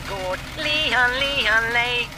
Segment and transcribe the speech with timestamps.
[0.00, 0.38] gård.
[0.56, 2.08] Lihan, lihan, lej.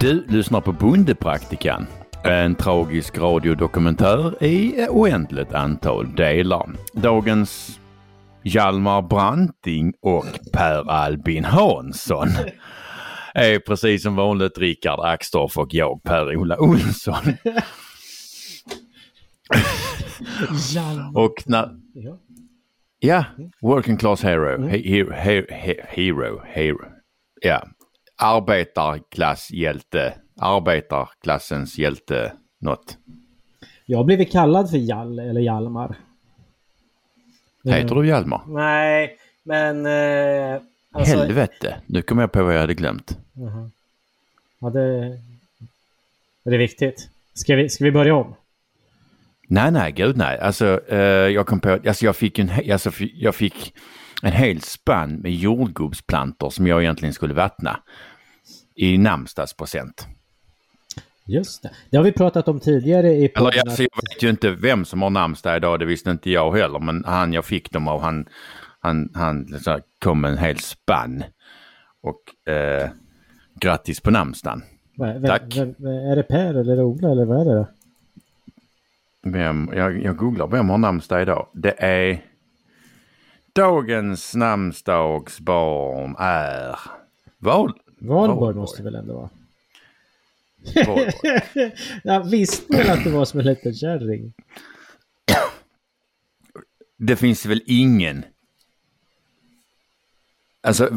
[0.00, 1.86] Du lyssnar på Bondepraktikan.
[2.24, 6.70] En tragisk radiodokumentär i oändligt antal delar.
[6.92, 7.80] Dagens
[8.42, 12.28] Hjalmar Branting och Per Albin Hansson
[13.38, 17.36] är precis som vanligt Rickard Axdorff och jag Per-Ola Olsson.
[21.14, 21.80] och när...
[21.94, 22.18] Ja.
[23.00, 23.24] Ja,
[23.60, 24.66] working class hero.
[24.68, 26.78] He, hero, he, he, hero, hero.
[27.40, 27.68] Ja,
[28.16, 30.14] arbetarklasshjälte.
[30.40, 32.98] Arbetarklassens hjälte, något.
[33.86, 35.96] Jag har blivit kallad för Jall eller Hjalmar.
[37.64, 38.42] Heter du Hjalmar?
[38.46, 39.86] Nej, men...
[39.86, 43.18] Eh, alltså, Helvete, nu kom jag på vad jag hade glömt.
[43.32, 43.70] Jaha.
[44.58, 45.18] Ja, det...
[46.44, 47.08] Är det viktigt?
[47.34, 48.34] Ska vi, ska vi börja om?
[49.48, 50.38] Nej, nej, gud nej.
[50.38, 53.74] Alltså, eh, jag kom på, alltså jag fick en, alltså, jag fick
[54.22, 57.80] en hel spann med jordgubbsplantor som jag egentligen skulle vattna.
[58.74, 60.06] I namnsdagspresent.
[61.24, 61.70] Just det.
[61.90, 63.60] Det har vi pratat om tidigare i Eller podden.
[63.66, 66.78] alltså, jag vet ju inte vem som har namnsdag idag, det visste inte jag heller.
[66.78, 68.28] Men han jag fick dem av, han,
[68.80, 71.24] han, han så här, kom med en hel spann.
[72.00, 72.90] Och eh,
[73.60, 74.62] grattis på namnsdagen.
[74.98, 75.56] Vem- Tack.
[75.56, 77.68] Vem, vem, är det Per eller Ola eller vad är det?
[79.22, 81.48] Vem, jag, jag googlar, vem har namnsdag idag?
[81.54, 82.24] Det är...
[83.52, 86.78] Dagens namnsdagsbarn är...
[87.38, 87.72] Val...
[88.00, 88.54] Valborg Valborg.
[88.54, 89.30] måste väl ändå vara?
[92.04, 94.32] Jag visste väl att det var som en liten kärring.
[96.98, 98.24] Det finns väl ingen...
[100.68, 100.90] Alltså,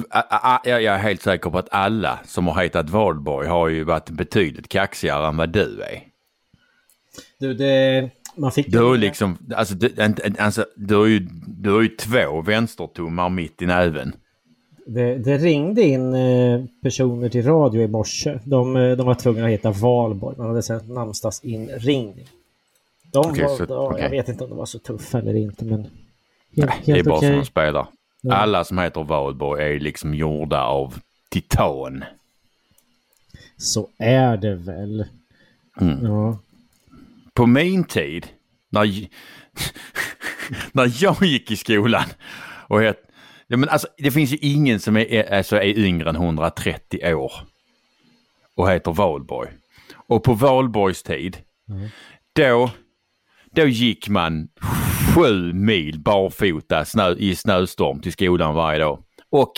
[0.63, 4.67] jag är helt säker på att alla som har hetat Valborg har ju varit betydligt
[4.67, 6.03] kaxigare än vad du är.
[7.39, 8.09] Du, det...
[8.35, 8.71] Man fick...
[8.71, 9.89] Du har liksom, alltså, du,
[10.39, 14.13] alltså, du har ju, du har ju två vänstertummar mitt i näven.
[14.85, 18.39] Det, det ringde in eh, personer till radio i morse.
[18.43, 20.37] De, eh, de var tvungna att heta Valborg.
[20.37, 22.27] Man hade sett namnsdagsinringning.
[23.13, 24.01] De Okej, var, så- okej.
[24.03, 25.87] Jag vet inte om de var så tuffa eller inte men...
[26.55, 27.29] Helt, Det är helt bara okej.
[27.29, 27.87] som de spelar.
[28.29, 30.99] Alla som heter Valborg är liksom gjorda av
[31.29, 32.03] titan.
[33.57, 35.05] Så är det väl.
[35.81, 36.05] Mm.
[36.05, 36.37] Ja.
[37.33, 38.27] På min tid,
[38.69, 38.85] när,
[40.71, 42.05] när jag gick i skolan
[42.67, 43.03] och het,
[43.47, 47.31] ja, men alltså, det finns ju ingen som är, alltså, är yngre än 130 år
[48.55, 49.49] och heter Valborg.
[49.93, 51.37] Och på Valborgs tid,
[52.33, 52.71] då,
[53.55, 54.47] då gick man
[55.15, 59.03] sju mil barfota snö, i snöstorm till skolan varje dag.
[59.29, 59.53] Och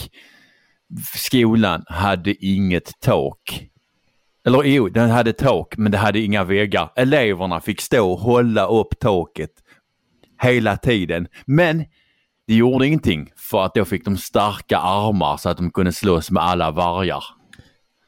[1.15, 3.69] skolan hade inget tak.
[4.45, 6.91] Eller jo, den hade tak men det hade inga väggar.
[6.95, 9.51] Eleverna fick stå och hålla upp taket
[10.41, 11.27] hela tiden.
[11.45, 11.85] Men
[12.47, 16.31] det gjorde ingenting för att då fick de starka armar så att de kunde slåss
[16.31, 17.23] med alla vargar.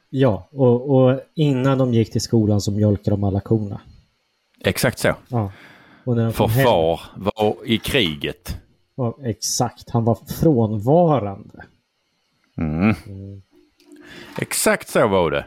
[0.09, 3.81] Ja, och, och innan de gick till skolan så mjölkade de alla korna.
[4.65, 5.13] Exakt så.
[5.27, 5.51] Ja.
[6.05, 8.57] Och när de För hem, far var i kriget.
[8.95, 11.65] ja, exakt, han var frånvarande.
[12.57, 12.95] Mm.
[14.41, 15.45] Exakt så var det.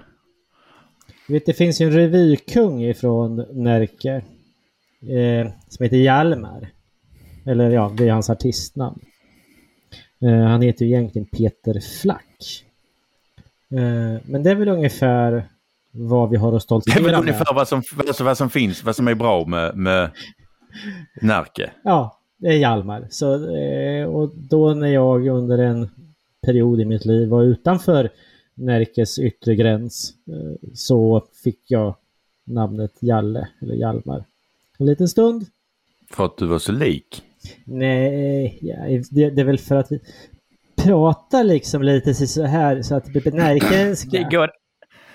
[1.26, 4.14] Du vet, det finns ju en revykung ifrån Närke
[5.02, 6.68] eh, som heter Hjalmar.
[7.46, 9.00] Eller ja, det är hans artistnamn.
[10.22, 12.64] Eh, han heter ju egentligen Peter Flack.
[13.70, 15.48] Eh, men det är väl ungefär
[15.90, 17.20] vad vi har att Det är stoltsera väl med.
[17.20, 17.82] ungefär vad som,
[18.20, 20.10] vad som finns, vad som är bra med, med
[21.20, 21.70] Närke.
[21.84, 23.06] Ja, det är Hjalmar.
[23.10, 25.88] Så, eh, och då när jag under en
[26.46, 28.10] period i mitt liv var utanför
[28.54, 31.96] Närkes yttre gräns eh, så fick jag
[32.46, 34.24] namnet Jalle, eller Hjalmar.
[34.78, 35.46] En liten stund.
[36.10, 37.22] För att du var så lik.
[37.64, 40.00] Nej, ja, det, det är väl för att vi
[40.76, 44.28] pratar liksom lite så här så att det blir närkenska.
[44.30, 44.50] går,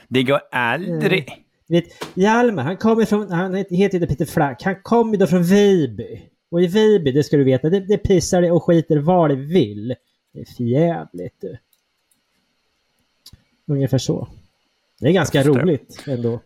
[0.08, 1.43] det går aldrig.
[1.68, 5.44] Du vet, Hjalmar, han kommer från, han heter ju Peter Flack, han kommer då från
[5.44, 6.22] Viby.
[6.52, 9.36] Och i Viby, det ska du veta, det, det pissar det och skiter vad det
[9.36, 9.96] vill.
[10.34, 11.58] Det är förjävligt du.
[13.68, 14.28] Ungefär så.
[15.00, 16.40] Det är ganska roligt ändå.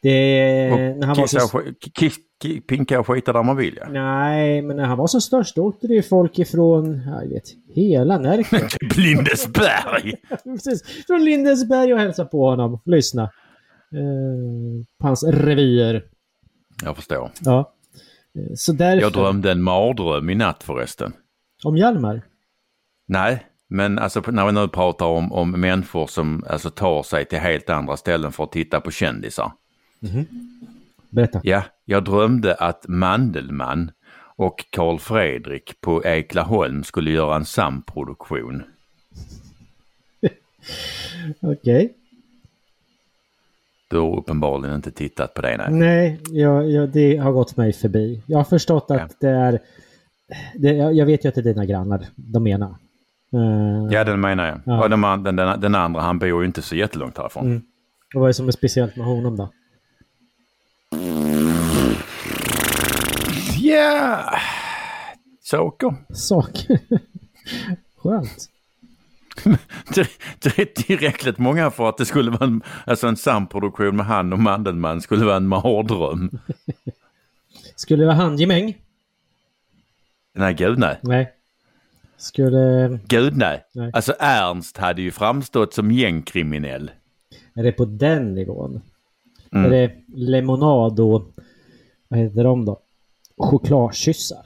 [0.00, 3.42] Det Och när han var kissa så, och sk- kiss, ki- pinka och skita där
[3.42, 3.88] man vill ja.
[3.90, 7.28] Nej, men när han var som störst då åkte det ju folk ifrån, ja, jag
[7.30, 8.68] vet, hela Närke.
[8.96, 10.14] Lindesberg.
[10.44, 12.80] Precis, från Lindesberg och hälsa på honom.
[12.84, 13.30] Lyssna.
[13.96, 16.04] Eh, på hans revyer.
[16.84, 17.30] Jag förstår.
[17.44, 17.72] Ja.
[18.34, 19.00] Eh, Så därför...
[19.02, 21.12] Jag drömde en mardröm i natt förresten.
[21.64, 22.22] Om Hjalmar?
[23.08, 27.38] Nej, Men alltså när vi nu pratar om, om människor som alltså tar sig till
[27.38, 29.52] helt andra ställen för att titta på kändisar.
[31.10, 31.40] Berätta.
[31.44, 33.90] Ja, jag drömde att Mandelmann
[34.36, 38.62] och Karl Fredrik på Eklaholm skulle göra en samproduktion.
[41.40, 41.94] Okej.
[43.88, 45.70] Du har uppenbarligen inte tittat på det nej.
[45.70, 48.22] Nej, jag, jag, det har gått mig förbi.
[48.26, 49.08] Jag har förstått att Ja.
[49.20, 49.60] det är...
[50.54, 52.68] Det, jag vet ju att det är dina grannar de menar.
[53.34, 54.60] Uh, Ja, den menar jag.
[54.66, 54.82] Ja.
[54.82, 57.46] Och den, den, den, andra, han bor ju inte så jättelångt härifrån.
[57.46, 57.62] Mm.
[58.14, 59.48] Vad är det som är speciellt med honom då?
[63.58, 64.24] Ja,
[65.40, 65.94] saker.
[66.14, 66.78] Saker.
[67.96, 68.48] Skönt.
[70.74, 75.00] Tillräckligt många för att det skulle vara en, alltså en samproduktion med han och Mandelmann
[75.00, 76.38] skulle vara en mardröm.
[77.76, 78.78] Skulle det vara handgemäng?
[80.34, 80.98] Nej, gud nej.
[81.02, 81.32] Nej.
[82.16, 82.98] Skulle...
[83.08, 83.64] Gud nej.
[83.72, 83.90] Nej.
[83.92, 86.90] Alltså Ernst hade ju framstått som gängkriminell.
[87.54, 88.80] Är det på den nivån?
[89.52, 89.64] Mm.
[89.64, 91.22] Är det lemonad och...
[92.08, 92.80] Vad heter de då?
[93.36, 94.40] Chokladkyssar?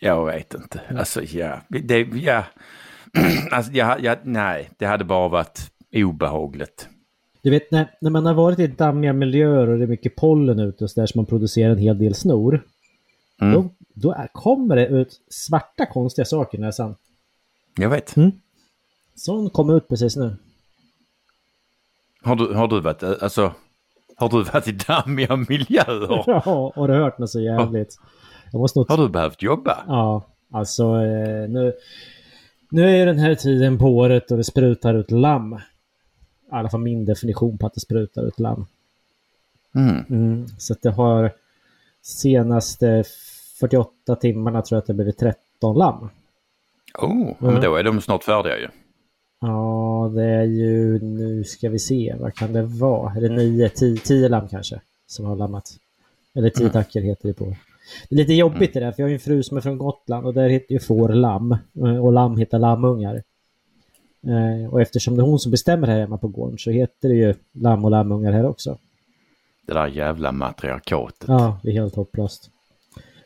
[0.00, 0.80] Jag vet inte.
[0.98, 2.44] Alltså ja, det, ja.
[3.50, 6.88] Alltså, jag, jag, nej, det hade bara varit obehagligt.
[7.42, 10.58] Du vet när, när man har varit i dammiga miljöer och det är mycket pollen
[10.58, 12.64] ute och så där så man producerar en hel del snor.
[13.40, 13.54] Mm.
[13.54, 16.94] Då, då är, kommer det ut svarta konstiga saker i näsan.
[17.76, 18.16] Jag vet.
[18.16, 18.32] Mm.
[19.14, 20.36] Sån kom ut precis nu.
[22.22, 23.52] Har du, har du varit, alltså,
[24.16, 26.24] har du varit i dammiga miljöer?
[26.26, 27.98] Ja, har du hört något så jävligt?
[28.52, 28.88] Jag måste nog...
[28.88, 29.84] Har du behövt jobba?
[29.88, 31.72] Ja, alltså eh, nu...
[32.70, 35.52] Nu är ju den här tiden på året och det sprutar ut lamm.
[35.52, 35.58] I
[36.50, 38.66] alla fall min definition på att det sprutar ut lamm.
[39.74, 40.04] Mm.
[40.10, 41.32] Mm, så att det har
[42.02, 43.04] senaste
[43.60, 46.08] 48 timmarna tror jag att det blivit 13 lamm.
[46.98, 48.68] Oh, ja, men då är de snart färdiga ju.
[49.40, 53.12] Ja, det är ju, nu ska vi se, vad kan det vara?
[53.16, 55.70] Är det 9, 10, 10 lamm kanske som har lammat?
[56.34, 57.56] Eller 10 tackor heter det på.
[58.08, 59.78] Det är lite jobbigt det där, för jag har ju en fru som är från
[59.78, 61.52] Gotland och där heter ju får lamm.
[61.52, 63.22] eh, Och lamm heter lammungar.
[64.26, 67.14] Eh, Och eftersom det är hon som bestämmer här hemma på gården så heter det
[67.14, 68.78] ju lamm och lammungar här också.
[69.66, 71.24] Det där jävla matriarkatet.
[71.28, 72.50] Ja, det är helt hopplöst.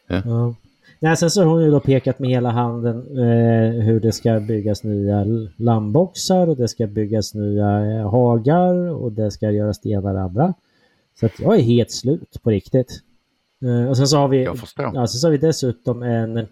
[0.06, 0.22] Ja.
[0.24, 0.54] Ja.
[1.02, 4.40] Nej, sen så har hon ju då pekat med hela handen eh, hur det ska
[4.40, 5.24] byggas nya
[5.56, 10.14] lammboxar och det ska byggas nya eh, hagar och det ska göras det ena och
[10.14, 10.54] det andra.
[11.20, 13.00] Så att jag är helt slut på riktigt.
[13.64, 14.44] Eh, och sen så har vi,
[14.76, 16.48] ja, sen så har vi dessutom en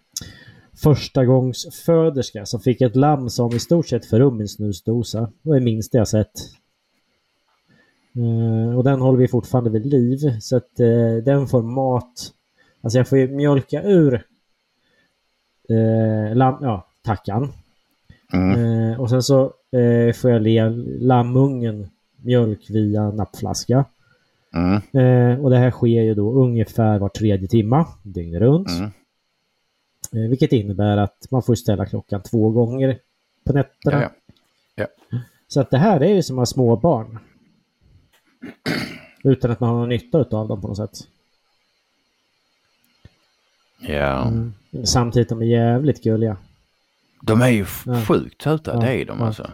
[0.82, 5.30] förstagångsföderska som fick ett lamm som i stort sett för rum i en snusdosa.
[5.42, 6.32] Det är minst jag sett.
[8.16, 10.18] Eh, och den håller vi fortfarande vid liv.
[10.40, 12.32] Så att eh, den får mat.
[12.80, 14.14] Alltså jag får ju mjölka ur
[15.68, 17.52] eh, lam, ja, tackan.
[18.32, 19.00] Mm.
[19.00, 19.52] Och sen så
[20.14, 20.68] får jag le
[21.00, 23.84] lammungen mjölk via nappflaska.
[24.54, 24.74] Mm.
[24.76, 28.68] Eh, och det här sker ju då ungefär var tredje timma, dygnet runt.
[28.68, 28.90] Mm.
[30.12, 32.98] Eh, vilket innebär att man får ställa klockan två gånger
[33.46, 34.02] på nätterna.
[34.02, 34.10] Ja,
[34.74, 34.86] ja.
[35.48, 37.18] Så att det här är ju som att ha småbarn.
[39.24, 40.98] Utan att man har någon nytta av dem på något sätt.
[43.80, 44.28] ja.
[44.28, 44.52] Mm.
[44.84, 46.36] Samtidigt de är jävligt gulliga.
[47.22, 48.02] De är ju Ja.
[48.08, 49.26] sjukt söta, Ja, det är de ja.
[49.26, 49.50] alltså.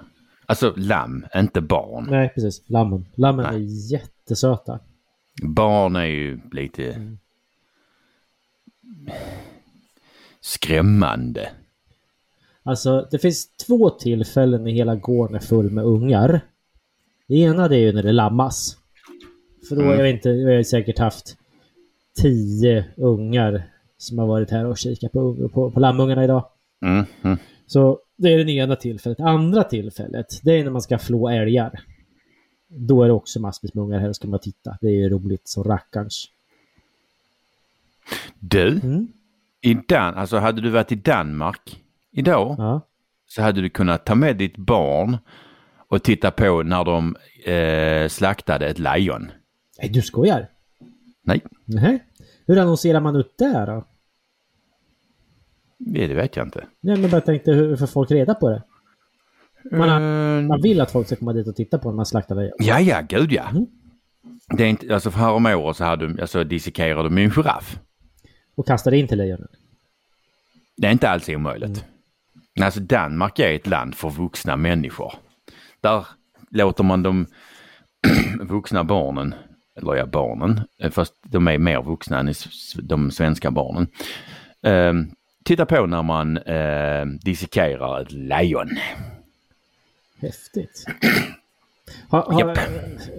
[0.47, 2.07] Alltså lamm, inte barn.
[2.11, 2.63] Nej, precis.
[2.67, 3.07] Lammen.
[3.15, 3.55] Lammen Nej.
[3.57, 3.69] är
[4.25, 4.79] jättesöta.
[5.43, 7.19] Barn är ju lite Mm.
[10.41, 11.49] skrämmande.
[12.63, 16.41] Alltså, det finns två tillfällen i hela gården är full med ungar.
[17.29, 18.77] Det ena det är ju när det lammas.
[19.69, 19.99] För då, Mm.
[19.99, 21.37] jag inte, jag har säkert haft
[22.23, 23.63] tio ungar
[23.97, 26.45] som har varit här och kikat på, på, på lammungarna idag.
[26.87, 27.05] Mm.
[27.23, 27.39] Mm.
[27.67, 29.21] Så det är det ena tillfället.
[29.21, 31.81] Andra tillfället, det är när man ska flå älgar.
[32.77, 34.79] Då är det också massvis med ungar här ska man titta.
[34.81, 36.31] Det är ju roligt som rackarns.
[38.39, 39.09] Du, Mm.
[39.61, 42.81] i Dan alltså hade du varit i Danmark idag Ja.
[43.27, 45.17] så hade du kunnat ta med ditt barn
[45.89, 49.31] och titta på när de eh, slaktade ett lejon.
[49.79, 50.49] Nej, du skojar?
[51.23, 52.05] Nej, Nej.
[52.47, 53.85] Hur annonserar man ut det då?
[55.79, 56.67] det vet jag inte.
[56.81, 58.63] Nej, men bara tänkte hur får folk reda på det?
[59.71, 62.07] Man, har, Eh, man vill att folk ska komma dit och titta på när man
[62.07, 62.53] slaktar lejon.
[62.59, 63.49] Ja, ja, gud ja.
[63.49, 63.67] Mm.
[64.57, 67.79] Det är inte, alltså för häromåret så hade de, alltså dissekerade de en giraff.
[68.57, 69.49] Och kastar in till lejonen.
[70.77, 71.85] Det är inte alls omöjligt.
[72.55, 75.13] Men Alltså Danmark är ett land för vuxna människor.
[75.81, 76.07] Där
[76.51, 77.27] låter man de
[78.41, 79.35] vuxna barnen,
[79.77, 82.35] eller ja barnen, eh, fast de är mer vuxna än
[82.83, 83.87] de svenska barnen.
[84.63, 84.93] Eh,
[85.45, 88.71] titta på när man eh, dissekerar ett lejon.
[90.25, 90.85] Häftigt.
[92.09, 92.57] Har, har,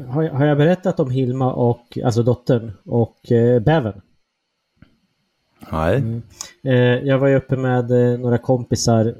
[0.07, 4.01] har, jag- har jag berättat om Hilma och, alltså dottern, och eh, bävern?
[5.71, 6.21] Nej.
[6.63, 6.73] Eh,
[7.07, 9.15] jag var ju uppe med eh, några kompisar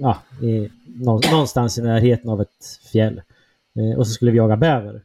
[0.00, 3.22] ja, i, nå, någonstans i närheten av ett fjäll.
[3.76, 5.02] Eh, och så skulle vi jaga bäver.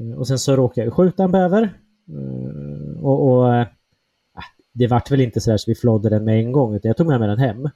[0.00, 1.62] Eh, och sen så råkade jag skjuta en bäver.
[2.08, 3.66] Eh, och och eh,
[4.72, 6.96] det vart väl inte så där så vi flådde den med en gång utan jag
[6.96, 7.68] tog med mig den hem.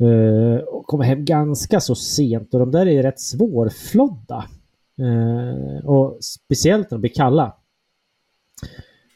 [0.00, 4.44] Eh, och kom hem ganska så sent och de där är rätt svårflodda.
[4.98, 7.56] Eh, och speciellt när de blir kalla.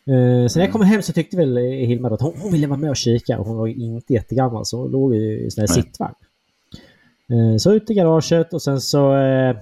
[0.07, 2.79] Eh, så när jag kom hem så tyckte väl Hilma att hon, hon ville vara
[2.79, 3.39] med och kika.
[3.39, 5.83] Och hon var ju inte jättegammal så hon låg ju i sån här Nej.
[5.83, 6.15] sittvagn.
[7.29, 9.57] Eh, så ut i garaget och sen så eh,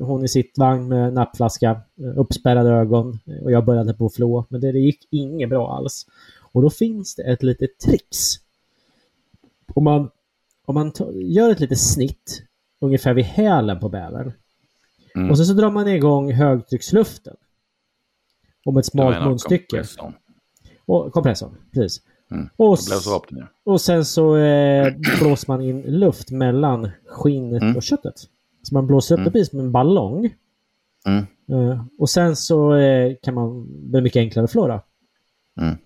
[0.00, 4.46] hon i sittvagn med nappflaska, eh, uppspärrade ögon eh, och jag började på att flå.
[4.48, 6.06] Men det, det gick inget bra alls.
[6.52, 8.16] Och då finns det ett litet trix.
[9.74, 10.10] Om man,
[10.66, 12.42] om man gör ett litet snitt
[12.80, 14.32] ungefär vid hälen på bävern.
[15.14, 15.30] Mm.
[15.30, 17.36] Och sen så drar man igång högtrycksluften.
[18.64, 19.66] Om ett smalt munstycke.
[19.70, 20.12] kompressorn.
[20.86, 22.02] Och kompressorn, precis.
[22.30, 22.48] Mm.
[22.56, 22.78] Och,
[23.64, 27.76] och sen så eh, blåser man in luft mellan skinnet Mm.
[27.76, 28.14] och köttet.
[28.62, 29.24] Så man blåser upp Mm.
[29.24, 30.34] det precis som en ballong.
[31.06, 31.26] Mm.
[31.70, 34.82] Eh, och sen så eh, kan man, det mycket enklare att flåra.
[35.60, 35.76] Mm.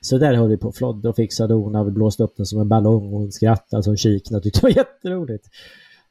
[0.00, 2.60] Så där höll vi på och flådde och fixade och vi blåste upp den som
[2.60, 5.48] en ballong och hon skrattade som kiknade och tyckte det var jätteroligt.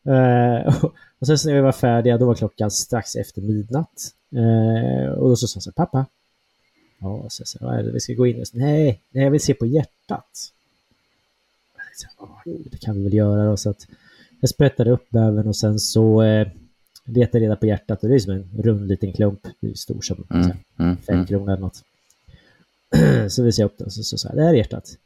[0.04, 4.14] Eh, och, och sen så när vi var färdiga då var klockan strax efter midnatt.
[4.36, 6.06] Eh, och då så sa jag så pappa.
[7.00, 9.32] Ja, så, så, vad är det vi ska gå in och så, nej, nej, jag
[9.32, 10.52] vill se på hjärtat.
[11.98, 13.58] Sa, "Ja, jo, det kan vi väl göra då.
[13.58, 13.88] Så att
[14.42, 16.48] jag sprättade upp bävern och sen så eh,
[17.06, 19.40] letade jag reda på hjärtat och det är som en rund liten klump.
[19.60, 20.52] Det är stor som så Mm.
[20.80, 20.98] Mm.
[20.98, 21.26] fem Mm.
[21.26, 21.84] kronor eller något.
[23.30, 24.98] så visade jag upp den och så så sa jag, det här är hjärtat.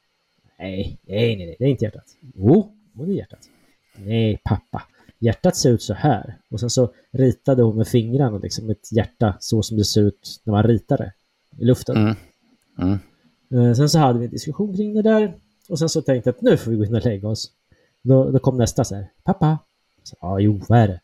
[0.60, 2.18] Nej, nej, nej, det är inte hjärtat.
[2.36, 3.50] Jo, jo, det är hjärtat.
[3.96, 4.84] Nej, pappa.
[5.20, 6.38] Hjärtat ser ut så här.
[6.50, 10.42] Och sen så ritade hon med fingrarna liksom ett hjärta så som det ser ut
[10.44, 11.14] när man ritar det
[11.58, 11.98] i luften.
[11.98, 12.16] Mm.
[12.78, 13.00] Mm.
[13.70, 15.38] Eh, Sen så hade vi en diskussion kring det där.
[15.70, 17.52] Och sen så tänkte jag att nu får vi gå in och lägga oss.
[18.02, 19.08] Då, då kom nästa så här.
[19.24, 19.58] Pappa.
[20.22, 21.00] Ja, jo, vad är det?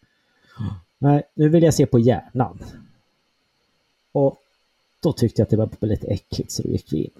[0.97, 2.59] Nej, nu vill jag se på hjärnan.
[4.11, 4.37] Och
[5.07, 7.11] då tyckte jag att det var lite äckligt så då gick vi in.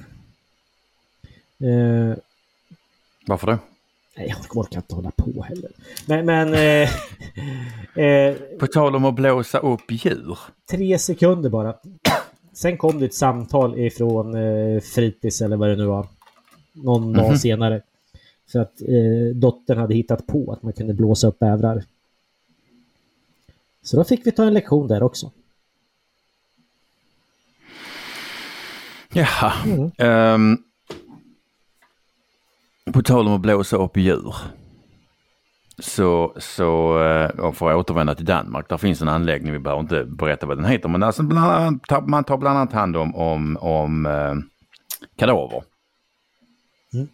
[1.69, 2.15] Eh,
[3.27, 3.57] Varför då?
[4.17, 5.71] nej, jag orkar inte hålla på heller.
[6.07, 6.89] Men, men eh,
[8.05, 10.37] eh, På tal om att blåsa upp djur.
[10.71, 11.75] tre sekunder bara.
[12.53, 16.07] Sen kom det ett samtal ifrån eh, fritids eller vad det nu var.
[16.73, 17.13] Någon Mhm.
[17.13, 17.81] dag senare.
[18.51, 21.83] För att eh, dottern hade hittat på att man kunde blåsa upp bävrar.
[23.81, 25.31] Så då fick vi ta en lektion där också.
[29.17, 29.53] Jaha.
[29.65, 29.91] Mm.
[29.97, 30.57] Ehm,
[32.93, 34.35] på tal om att blåsa upp djur.
[35.79, 36.69] Så, så
[37.37, 40.57] och för att återvända till Danmark, där finns en anläggning, vi behöver inte berätta vad
[40.57, 44.35] den heter, men alltså bland annat, man tar bland annat hand om, om, om eh,
[45.17, 45.63] kadaver.
[46.93, 47.07] Mm.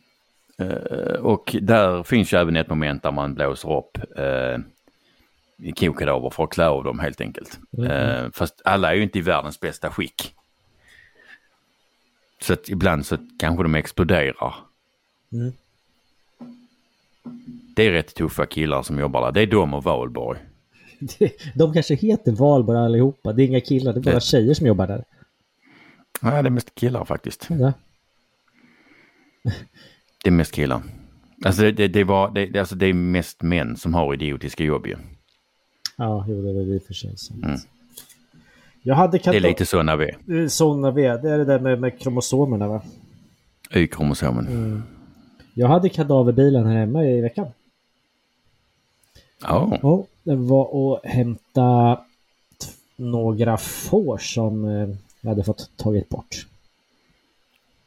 [0.59, 3.97] Eh, och där finns ju även ett moment där man blåser upp
[5.79, 7.59] kokadaver för att klä av dem helt enkelt.
[7.77, 8.31] Mm.
[8.31, 10.33] Fast alla är ju inte i världens bästa skick.
[12.43, 14.55] Så att ibland så kanske de exploderar.
[15.31, 15.53] Mm.
[17.75, 19.31] Det är rätt tuffa killar som jobbar där.
[19.31, 20.39] Det är de och Valborg.
[21.55, 23.33] De kanske heter Valborg allihopa.
[23.33, 25.03] Det är inga killar, det är bara Det- tjejer som jobbar där.
[26.21, 27.47] Ja, det är mest killar faktiskt.
[27.49, 27.73] Ja.
[30.23, 30.81] Det är mest killar.
[31.45, 34.63] Alltså det, det, det, var, det, det- alltså det är mest män som har idiotiska
[34.63, 34.95] jobb ju.
[35.97, 37.15] Ja, jo, det är väl i och för sig.
[37.43, 37.57] Mm.
[38.83, 40.47] Jag hade Det är lite sådana vi är.
[40.47, 41.01] Sådana vi.
[41.01, 42.81] Det är det där med, med kromosomerna va?
[43.71, 44.47] Y-kromosomen.
[44.47, 44.83] Mm.
[45.53, 47.47] Jag hade kadaverbilen här hemma i veckan.
[49.41, 51.99] Ja, Ja, det var att hämta
[52.95, 54.89] några får som eh,
[55.21, 56.47] jag hade fått tagit bort.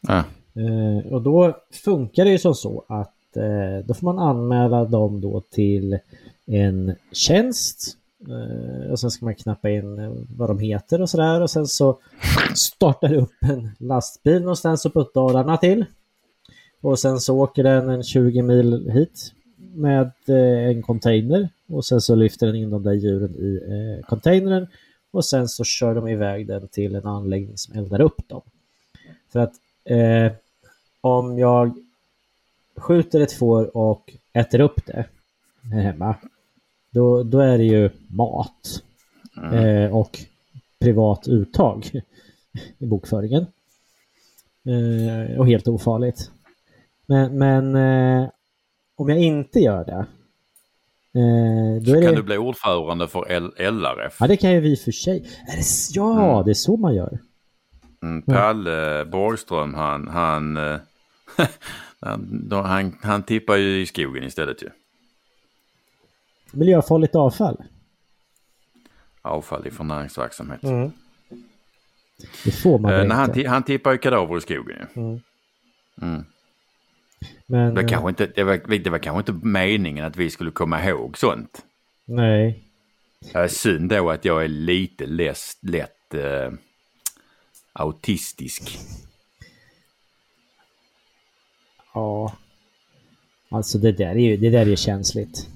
[0.01, 0.25] ja.
[0.55, 5.21] Eh, och då funkar det ju som så att eh, då får man anmäla dem
[5.21, 5.99] då till
[6.47, 7.97] en tjänst.
[8.29, 11.41] Eh, och sen ska man knappa in eh, vad de heter och sådär.
[11.41, 11.99] Och sen så
[12.55, 15.85] startar det upp en lastbil någonstans uppåt Dalarna till.
[16.81, 19.33] Och sen så åker den en 20 mil hit
[19.75, 21.49] med eh, en container.
[21.69, 24.67] Och sen så lyfter den in de där djuren i containern.
[25.11, 28.43] Och sen så kör de iväg den till en anläggning som eldar upp dem.
[29.33, 29.53] För att
[29.85, 30.33] eh,
[31.01, 31.79] om jag
[32.77, 35.07] skjuter ett får och äter upp det
[35.73, 36.17] här hemma,
[36.97, 38.83] då, då är det ju mat
[39.53, 40.19] eh, och
[40.81, 41.91] privat uttag
[42.79, 43.47] i bokföringen.
[44.67, 46.31] Eh, och helt ofarligt.
[47.07, 48.29] Men, men eh,
[48.97, 50.07] om jag inte gör det.
[51.21, 52.17] Eh, då Så kan det...
[52.17, 54.17] du bli ordförande för L- LRF.
[54.21, 55.21] Ja, det kan ju vi för sig.
[55.21, 55.63] Det...
[55.95, 56.45] Ja, Mm.
[56.45, 57.19] det är så man gör.
[58.03, 60.79] Mm, Palle Borgström han, han, eh,
[62.51, 64.69] han, han tippar ju i skogen istället ju.
[66.57, 67.57] Miljöfarligt avfall.
[69.23, 70.61] Avfall från näringsverksamhet.
[72.45, 73.41] Det får man Eh, han, inte.
[73.41, 74.87] ti- han tippar ju kadaver i skogen.
[74.95, 75.21] Mm.
[76.03, 76.25] Mm.
[77.47, 80.51] Men, Det, eh, kanske inte, det, var, det var kanske inte meningen att vi skulle
[80.51, 81.65] komma ihåg sånt.
[82.05, 82.63] nej.
[83.33, 86.53] Det är synd då att jag är lite lätt, lätt eh,
[87.73, 88.79] autistisk.
[91.95, 92.33] Ja.
[93.49, 95.49] Alltså det där är ju det där är känsligt.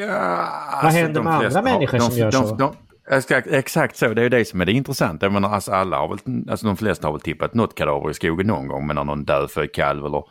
[0.00, 2.74] Ja, Vad händer med andra människor som gör så?
[3.10, 5.26] exakt, exakt så, det är det som är det intressanta.
[5.26, 6.18] Jag menar, alltså alla har väl,
[6.50, 9.72] alltså de flesta har väl tippat något kadaver i skogen någon gång, men någon dödfödd
[9.72, 10.24] kalv eller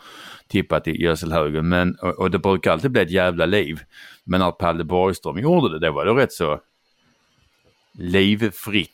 [0.47, 1.69] tippat i gödselhögen.
[1.69, 3.79] Men, och, och det brukar alltid bli ett jävla liv.
[4.23, 6.59] Men när Palle Borgström gjorde det, det var det rätt så
[7.91, 8.89] livfritt.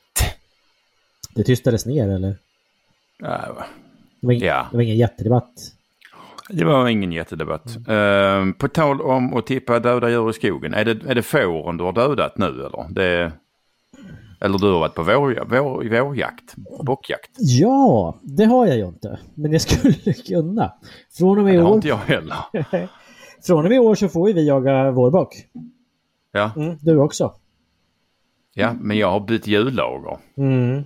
[1.36, 2.36] Det tystades ner eller?
[3.18, 3.68] Ja,
[4.22, 4.68] Det var, ing- Ja.
[4.72, 5.54] det var ingen jättedebatt.
[6.50, 7.66] Det var ingen jättedebatt.
[7.88, 10.74] Eh, på tal om att tippa döda djur i skogen.
[10.74, 12.86] Är det, är det fåren du har dödat nu eller?
[12.90, 13.32] Det,
[14.42, 16.56] eller du har varit på vår, vår, vårjakt?
[16.86, 17.32] Bockjakt?
[17.38, 19.20] Ja, det har jag ju inte.
[19.36, 20.74] Men jag skulle kunna.
[21.18, 22.36] Från och med i Det har år, inte jag heller.
[23.48, 25.36] från och med i år så får ju vi jaga vårbock.
[26.32, 27.34] Ja, Mm, du också.
[28.54, 30.18] ja, men jag har bytt hjullager.
[30.38, 30.84] Mm.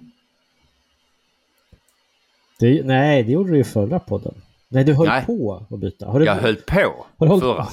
[2.60, 4.34] Det, nej, det gjorde du ju förra podden.
[4.74, 5.26] Nej, du höll Nej.
[5.26, 6.06] på att byta.
[6.06, 7.68] Har du, Jag höll på har du hållit förra.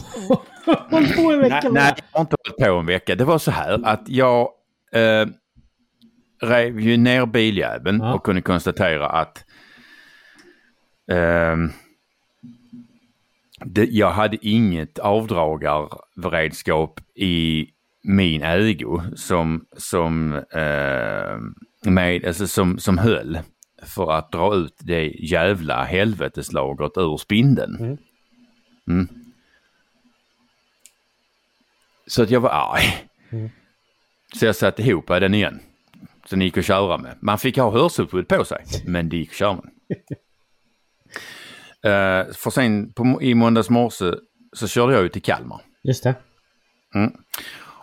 [0.91, 3.15] hållit på en vecka Nej, nej, jag har inte hållit på en vecka.
[3.15, 4.49] Det var så här att jag
[4.93, 5.27] eh,
[6.43, 8.15] rev ju ner biljäveln Ja.
[8.15, 9.45] och kunde konstatera att
[11.13, 11.71] ehm,
[13.65, 17.67] det, jag hade inget avdragarredskap i
[18.03, 21.39] min ägo som, som, eh,
[21.91, 23.39] med, alltså som, som höll
[23.83, 27.77] för att dra ut det jävla helveteslagret ur spindeln.
[27.77, 27.99] Mm.
[28.89, 29.09] Mm.
[32.07, 33.09] Så att jag var arg.
[33.31, 33.51] Mm.
[34.35, 35.61] Så jag satte ihop den igen.
[36.25, 37.17] Så den gick att köra med.
[37.21, 39.65] Man fick ha hörselskydd på sig, men det gick att köra med.
[41.87, 44.13] uh, för sen på, i måndags morse
[44.53, 45.61] så körde jag ut till Kalmar.
[45.83, 46.15] Just det.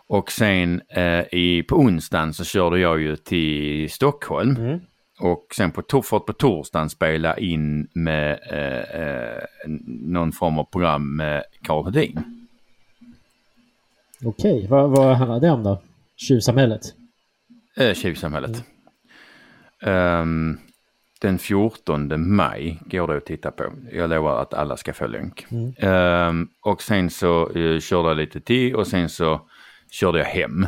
[0.08, 4.56] Och sen eh, i, på onsdagen så körde jag ju till Stockholm.
[4.56, 4.80] Mm.
[5.20, 9.44] Och sen på, to- för att på torsdagen spela in med eh, eh,
[9.88, 12.48] någon form av program med Karl Hedin.
[14.26, 15.82] Okej, vad, vad handlar det om då?
[16.16, 16.82] Tjuvsamhället?
[17.78, 18.64] Eh, Tjuvsamhället.
[19.82, 20.58] Ehm,
[21.22, 23.64] den 14 maj går det att titta på.
[23.92, 25.46] Jag lovar att alla ska få länk.
[25.52, 25.74] Mm.
[25.78, 29.42] Ehm, och sen så eh, körde jag lite till och sen så
[29.92, 30.68] körde jag hem.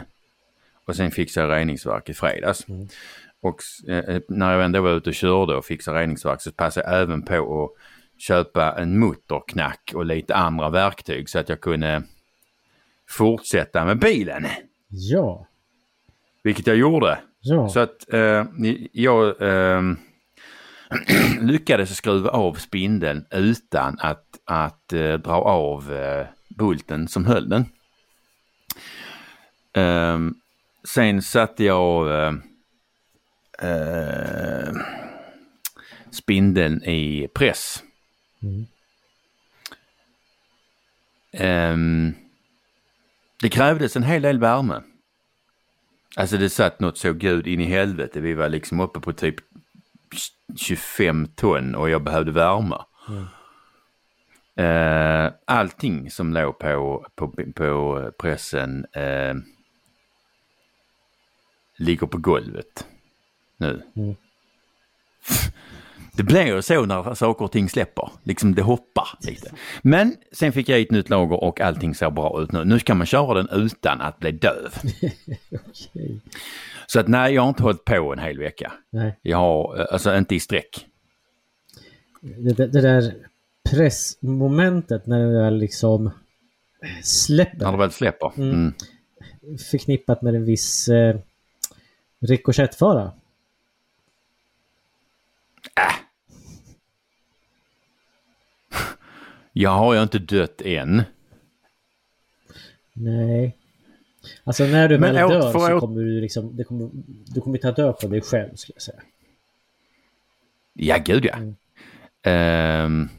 [0.86, 2.66] Och sen fixade jag reningsverk i fredags.
[3.42, 7.02] Och eh, när jag ändå var ute och körde och fixade reningsverk så passade jag
[7.02, 7.72] även på att
[8.22, 12.04] köpa en motorknack och lite andra verktyg så att jag kunde
[13.10, 14.46] fortsätta med bilen.
[14.90, 15.48] Ja.
[16.44, 17.20] Vilket jag gjorde.
[17.42, 17.70] Ja.
[17.70, 18.46] Så att eh,
[18.92, 19.82] jag eh,
[21.42, 27.66] lyckades skruva av spindeln utan att, att eh, dra av eh, bulten som höll den.
[29.74, 30.20] Eh,
[30.88, 32.08] sen satte jag
[33.62, 34.74] eh,
[36.12, 37.84] spindeln i press.
[38.42, 38.68] Mm.
[41.32, 42.14] Ehm,
[43.42, 44.82] det krävdes en hel del värme.
[46.16, 48.20] Alltså det satt något så gud in i helvete.
[48.20, 49.36] Vi var liksom uppe på typ
[50.58, 52.86] 25 ton och jag behövde värma.
[54.56, 59.36] Eh, allting som låg på, på, på pressen uh,
[61.78, 62.86] ligger på golvet
[63.60, 63.82] nu.
[63.96, 64.16] Mm.
[66.20, 68.10] Det blir ju så när saker och ting släpper.
[68.24, 69.52] Liksom det hoppar lite.
[69.82, 72.66] Men sen fick jag ett nytt lager och allting ser bra ut nu.
[72.66, 74.74] Nu kan man köra den utan att bli döv.
[75.52, 76.20] Okej.
[76.88, 78.72] Så att nej, jag har inte hållit på en hel vecka.
[78.90, 79.20] Nej.
[79.22, 80.86] Jag har, eh, alltså inte i sträck.
[82.22, 83.14] Det, det, det där
[83.70, 86.12] pressmomentet när det väl liksom
[87.04, 87.66] släpper.
[87.66, 88.32] När det väl släpper.
[88.38, 88.50] Mm.
[88.50, 88.74] Mm.
[89.72, 91.16] Förknippat med en viss eh,
[92.20, 93.12] rikoschettfara.
[99.54, 101.04] Jag har ju inte dött än.
[102.94, 103.58] Nej.
[104.44, 106.90] Alltså när du väl åt- dör så åt- kommer du liksom, det kommer,
[107.34, 109.02] du kommer ta död på dig själv skulle jag säga.
[110.74, 111.36] Ja, gud ja.
[111.36, 111.56] Mm.
[112.24, 113.10] Ehm,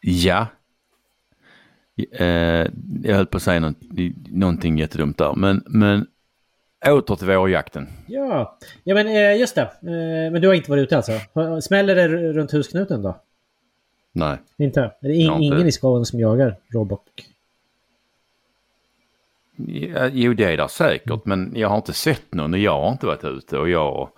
[0.00, 0.46] ja.
[2.12, 2.26] Eh,
[3.02, 3.76] jag höll på att säga något,
[4.28, 5.34] någonting jättedumt där.
[5.34, 6.06] Men, men
[6.88, 7.86] åter till vårjakten.
[8.06, 9.62] Ja, ja men eh, just det.
[9.62, 11.12] Eh, Men du har inte varit ute alltså?
[11.32, 13.16] Har- Smäller det runt husknuten då?
[14.12, 14.36] Nej.
[14.58, 14.80] Inte?
[14.80, 17.02] Är det in, har inte- ingen i Skåne som jagar råbock?
[19.56, 22.92] Ja, jo, det är där säkert, men jag har inte sett någon och jag har
[22.92, 24.08] inte varit ute och jag...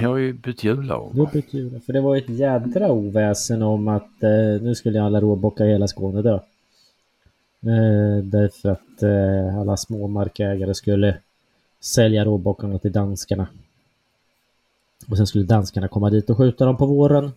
[0.00, 1.10] Jag har ju bytt hjullager.
[1.26, 5.64] Det betyder, för det var ett jädra oväsen om att eh, nu skulle alla råbockar
[5.64, 6.38] i hela Skåne dö.
[7.66, 11.18] Eh, därför att eh, alla små markägare skulle
[11.80, 13.46] sälja råbockarna till danskarna.
[15.08, 17.32] Och sen skulle danskarna komma dit och skjuta dem på våren.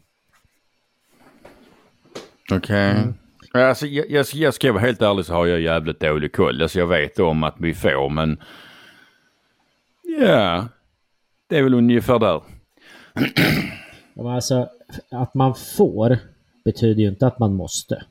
[2.52, 3.14] Okej.
[3.54, 6.62] Alltså, jag, jag, jag ska vara helt ärlig så har jag jävligt dålig koll.
[6.62, 8.38] Alltså, jag vet om att vi får, men...
[10.20, 10.68] Ja,
[11.48, 12.42] det är väl ungefär där.
[14.14, 14.70] Ja, alltså,
[15.12, 16.18] att man får
[16.66, 18.04] betyder ju inte att man måste.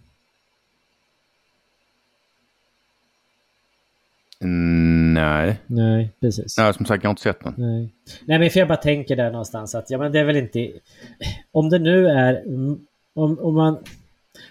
[4.42, 5.60] Mm, nej.
[5.66, 6.58] Nej, precis.
[6.58, 7.54] nej, som sagt jag har inte sett någon.
[7.56, 7.88] Nej.
[8.24, 10.72] Nej, men för jag bara tänker där någonstans att ja, men det är väl inte...
[11.52, 12.36] Om det nu är...
[12.46, 13.76] mm, Om, om man...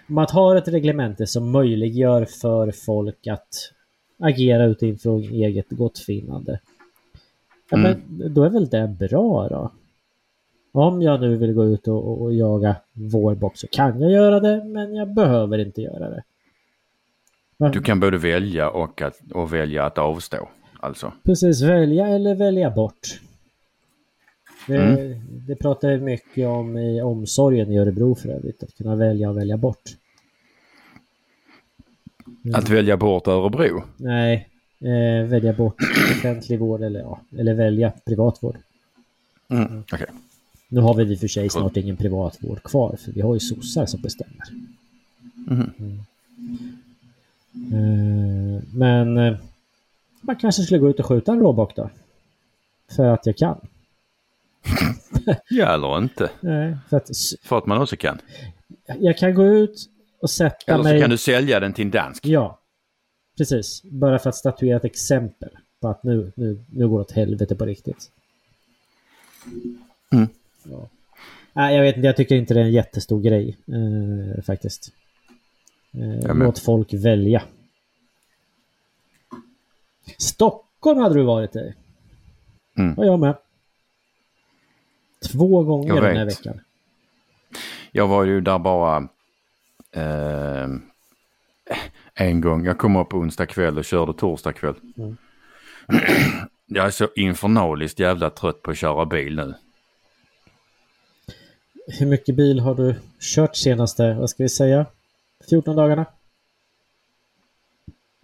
[0.08, 3.48] Om man har ett reglemente som möjliggör för folk att
[4.20, 6.60] agera utifrån eget gottfinnande.
[7.70, 8.02] Ja, men
[8.34, 9.72] då är väl det bra då?
[10.72, 14.40] Om jag nu vill gå ut och, och, och jaga vårbock så kan jag göra
[14.40, 16.24] det, men jag behöver inte göra det.
[17.58, 20.50] Du kan både välja och, att, och välja att avstå.
[20.80, 21.14] Alltså.
[21.24, 23.20] Precis, välja eller välja bort.
[24.68, 25.22] Det, Mm.
[25.48, 28.64] det pratar vi mycket om i omsorgen i Örebro för övrigt.
[28.64, 29.82] Att kunna välja och välja bort.
[32.54, 33.84] Att välja bort Örebro.
[33.98, 35.76] Nej, eh, välja bort
[36.12, 38.58] offentlig vård eller, ja, eller välja privatvård.
[39.50, 39.84] Mm.
[39.94, 40.08] Okej.
[40.68, 43.40] Nu har vi i och för sig snart ingen privatvård kvar för vi har ju
[43.40, 44.44] sossar som bestämmer.
[45.48, 45.72] Mhm.
[45.80, 46.00] Mm.
[47.74, 49.38] Eh, men eh,
[50.22, 51.90] man kanske skulle gå ut och skjuta en råbock då.
[52.96, 53.60] För att jag kan.
[55.50, 56.30] Ja, eller inte.
[56.40, 57.10] Nej, för att
[57.44, 58.22] För att man också kan.
[59.00, 59.90] jag kan gå ut
[60.20, 61.02] och sätta Eller så mig...
[61.02, 62.26] kan du sälja den till en dansk.
[62.26, 62.60] Ja,
[63.38, 63.84] precis.
[63.84, 65.50] Bara för att statuera ett exempel
[65.82, 68.12] på att nu, nu, nu går det åt helvete på riktigt.
[70.12, 70.28] Mm.
[70.64, 70.90] Ja.
[71.54, 74.92] Nej, jag vet inte, jag tycker inte det är en jättestor grej eh, faktiskt.
[75.98, 76.46] Eh, Jag med.
[76.46, 77.44] låt folk välja.
[80.18, 81.74] Stockholm hade du varit i.
[82.78, 82.94] Mm.
[82.98, 83.36] Och jag med.
[85.32, 86.60] Två gånger Jag den här veckan.
[87.92, 89.08] Jag var ju där bara
[89.92, 90.68] eh,
[92.14, 92.66] en gång.
[92.66, 94.76] Jag kom upp på onsdag kväll och körde torsdag kväll.
[94.98, 95.18] Mm.
[96.68, 99.54] Jag är så infernaliskt jävla trött på att köra bil nu.
[101.88, 104.86] Hur mycket bil har du kört senaste, vad ska vi säga,
[105.50, 106.06] 14 dagarna?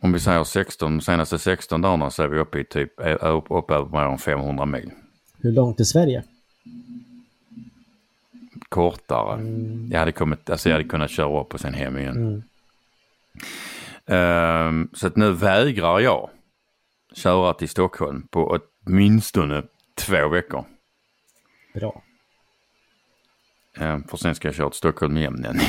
[0.01, 3.25] Om vi säger 16, de senaste 16 dagarna så är vi uppe i typ är
[3.25, 4.91] upp, upp över mer än 500 mil.
[5.37, 6.23] Hur långt till Sverige?
[8.69, 9.41] Kortare.
[9.91, 12.17] Jag, hade kommit, alltså jag hade kunnat köra upp och sen hem igen.
[12.17, 12.43] Mm.
[14.05, 16.29] Ehm, så att nu vägrar jag
[17.13, 19.63] köra till Stockholm på åtminstone
[19.95, 20.65] två veckor.
[21.73, 22.03] Bra.
[23.77, 25.59] Ehm, för sen ska jag köra till Stockholm igen.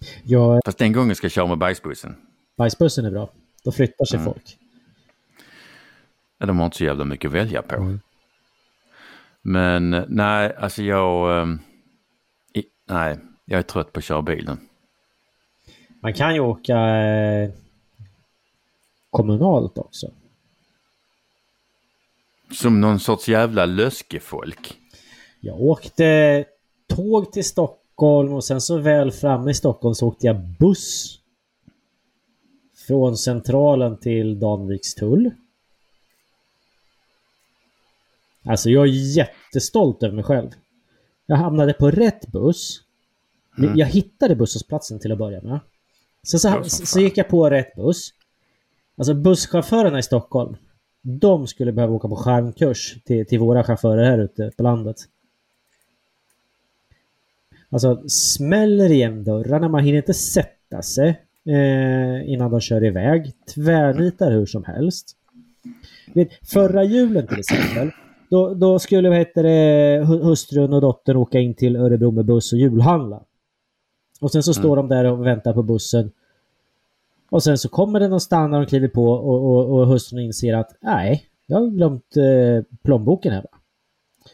[0.00, 0.22] Igen.
[0.24, 2.16] Ja, Fast den gången ska jag köra med bajsbussen.
[2.56, 3.30] bajsbussen är bra.
[3.64, 4.32] Då flyttar sig Mm.
[4.32, 4.58] folk.
[6.38, 7.74] Ja, De har inte så jävla mycket att välja på.
[7.76, 8.00] Mm.
[9.42, 11.42] Men eh, nej, alltså jag...
[11.42, 11.58] ehm,
[12.54, 14.68] i, nej, jag är trött på att köra bilen.
[16.02, 17.50] Man kan ju åka eh,
[19.10, 20.10] kommunalt också.
[22.52, 24.78] Som någon sorts jävla löskefolk.
[25.40, 26.44] Jag åkte
[26.88, 31.16] tåg till Stockholm och sen så väl framme i Stockholm så åkte jag buss.
[32.86, 35.30] Från centralen till Danvikstull.
[38.44, 40.50] Alltså jag är jättestolt över mig själv.
[41.26, 42.80] Jag hamnade på rätt buss.
[43.76, 45.60] Jag hittade busshållplatsen till att börja med.
[46.22, 47.02] Sen så, så fan.
[47.02, 48.10] gick jag på rätt buss.
[48.96, 50.56] Alltså busschaufförerna i Stockholm.
[51.02, 54.96] De skulle behöva åka på skärmkurs till, till våra chaufförer här ute på landet.
[57.72, 61.08] Alltså smäller igen dörrarna, man hinner inte sätta sig
[61.46, 63.32] eh, innan de kör iväg.
[63.54, 65.16] Tvärnitar hur som helst.
[66.14, 67.90] Vet, förra julen till exempel,
[68.30, 72.24] då, då skulle vad heter det, hu- hustrun och dottern åka in till Örebro med
[72.24, 73.22] buss och julhandla.
[74.20, 76.10] Och sen så står de där och väntar på bussen.
[77.30, 80.54] Och sen så kommer den och stannar och kliver på och, och, och hustrun inser
[80.54, 83.42] att nej, jag har glömt eh, plånboken här.
[83.42, 83.58] Va?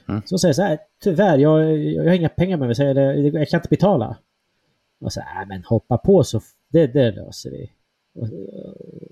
[0.09, 0.23] Mm.
[0.25, 3.19] Så säger jag så här, tyvärr, jag, jag har inga pengar med mig, så jag,
[3.19, 4.17] jag kan inte betala.
[5.01, 7.71] Och så här, men hoppa på så det, det löser vi.
[8.15, 8.29] Och,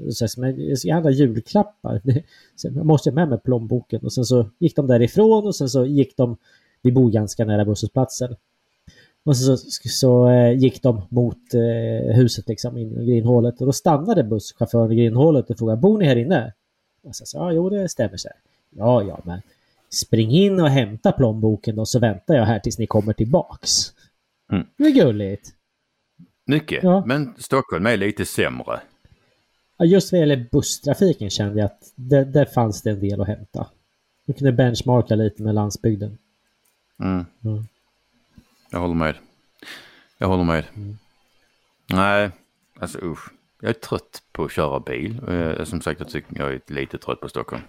[0.06, 2.00] och så, men jag ska handla julklappar.
[2.56, 4.00] sen jag måste ha med mig plånboken.
[4.04, 6.36] Och sen så gick de därifrån och sen så gick de,
[6.82, 8.36] vi bor ganska nära busshållplatsen.
[9.24, 13.60] Och så, så, så eh, gick de mot eh, huset liksom, in i grindhålet.
[13.60, 16.52] Och då stannade busschauffören i grindhålet och frågade, bor ni här inne?
[17.02, 18.36] Och så sa ja, jo det stämmer så här.
[18.70, 19.40] Ja, ja, men
[19.94, 23.70] spring in och hämta plånboken då så väntar jag här tills ni kommer tillbaks.
[24.52, 24.66] Mm.
[24.76, 25.50] Det är gulligt.
[26.46, 27.04] Mycket, Ja.
[27.06, 28.80] men Stockholm är lite sämre.
[29.84, 33.66] Just vad gäller busstrafiken kände jag att det, där fanns det en del att hämta.
[34.26, 36.18] Vi kunde benchmarka lite med landsbygden.
[37.02, 37.24] Mm.
[37.44, 37.64] Mm.
[38.70, 39.14] Jag håller med.
[40.18, 40.64] Jag håller med.
[41.92, 42.30] Nej,
[42.78, 43.28] alltså usch.
[43.60, 45.20] Jag är trött på att köra bil.
[45.28, 47.62] Eh, Som sagt, jag, tycker jag är lite trött på Stockholm.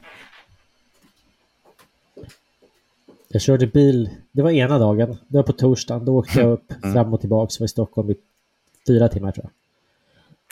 [3.35, 6.05] Jag körde bil, det var ena dagen, det var på torsdagen.
[6.05, 8.15] Då åkte jag upp fram och tillbaka, var i Stockholm i
[8.87, 9.49] fyra timmar tror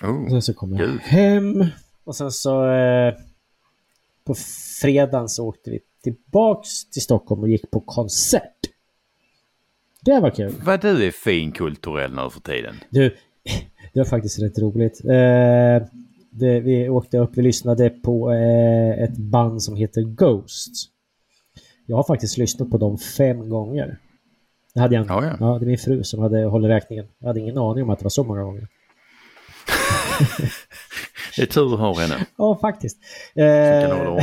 [0.02, 0.10] jag.
[0.10, 0.30] Och Oh.
[0.30, 1.00] sen så kom jag Gud.
[1.00, 1.66] hem.
[2.04, 3.14] Och sen så eh,
[4.24, 4.36] på
[4.82, 8.60] fredagen så åkte vi tillbaks till Stockholm och gick på konsert.
[10.02, 10.54] Det var kul.
[10.66, 12.76] Vad du är fin kulturell nu för tiden.
[12.90, 13.16] Du,
[13.94, 15.02] det var faktiskt rätt roligt.
[15.06, 15.88] Eh,
[16.30, 20.90] det, vi åkte upp, vi lyssnade på eh, ett band som heter Ghost.
[21.86, 24.00] Jag har faktiskt lyssnat på dem fem gånger.
[24.74, 25.38] Det hade jag Ja, ja.
[25.40, 27.06] ja, det är min fru som hade hållit räkningen.
[27.20, 28.68] Jag hade ingen aning om att det var så många gånger.
[31.36, 32.26] Det är tur du har henne.
[32.38, 32.98] Ja, faktiskt.
[33.36, 34.18] Eh,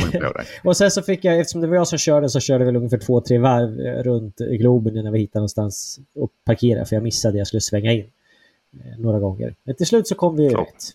[0.63, 2.97] och sen så fick jag, eftersom det var jag som körde, så körde väl ungefär
[2.97, 7.47] två, tre varv runt Globen innan vi hittade någonstans och parkera för jag missade, jag
[7.47, 8.05] skulle svänga in
[8.73, 9.55] eh, några gånger.
[9.63, 10.91] Men till slut så kom vi ju rätt.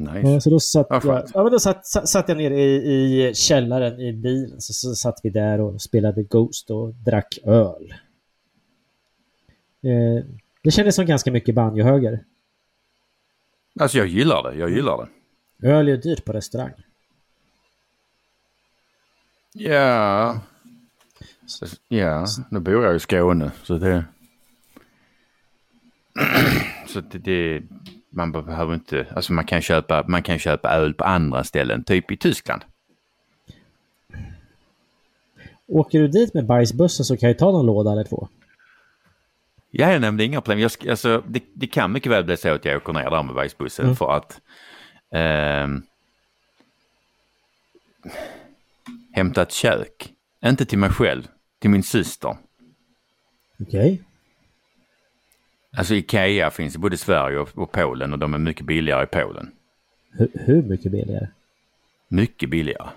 [0.00, 0.28] Nice.
[0.28, 3.34] Ja, så då satt, Ja, jag, ja, men då satt, satt, jag ner i, i
[3.34, 4.60] källaren i bilen.
[4.60, 7.94] Så, så satt vi där och spelade Ghost och drack öl.
[9.82, 10.24] Eh,
[10.62, 12.24] det kändes som ganska mycket banjohöger.
[13.80, 15.08] Alltså jag gillar det, jag gillar
[15.58, 15.68] det.
[15.68, 16.72] Öl är dyrt på restaurang.
[19.52, 20.40] Ja.
[21.88, 24.04] Ja, nu bor jag i Skåne så det...
[26.86, 27.62] Så det, det...
[28.10, 29.06] Man behöver inte...
[29.16, 32.62] Alltså man kan, köpa, man kan köpa öl på andra ställen, typ i Tyskland.
[35.66, 38.28] Åker du dit med bajsbussen så kan jag ta någon låda eller två.
[39.70, 40.58] Ja, jag nämnde inga problem.
[40.58, 43.34] Jag, alltså, det, det kan mycket väl bli så att jag åker ner där med
[43.34, 43.96] bajsbussen Mm.
[43.96, 44.40] för att
[45.10, 45.82] ehm,
[49.12, 50.12] hämta ett kök.
[50.44, 52.36] Inte till mig själv, till min syster.
[53.60, 54.02] Okej.
[55.76, 59.06] Alltså Ikea finns i både Sverige och, och Polen och de är mycket billigare i
[59.06, 59.50] Polen.
[60.12, 61.28] Hur, hur mycket billigare?
[62.08, 62.88] Mycket billigare.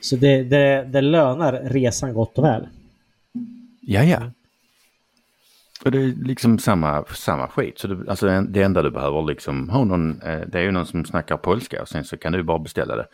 [0.00, 2.68] Så det, det, det lönar resan gott och väl.
[3.80, 4.30] Ja, ja.
[5.84, 7.78] Och det är liksom samma, samma skit.
[7.78, 10.86] Så det, alltså det enda du behöver liksom ha någon, eh, det är ju någon
[10.86, 13.06] som snackar polska och sen så kan du bara beställa det.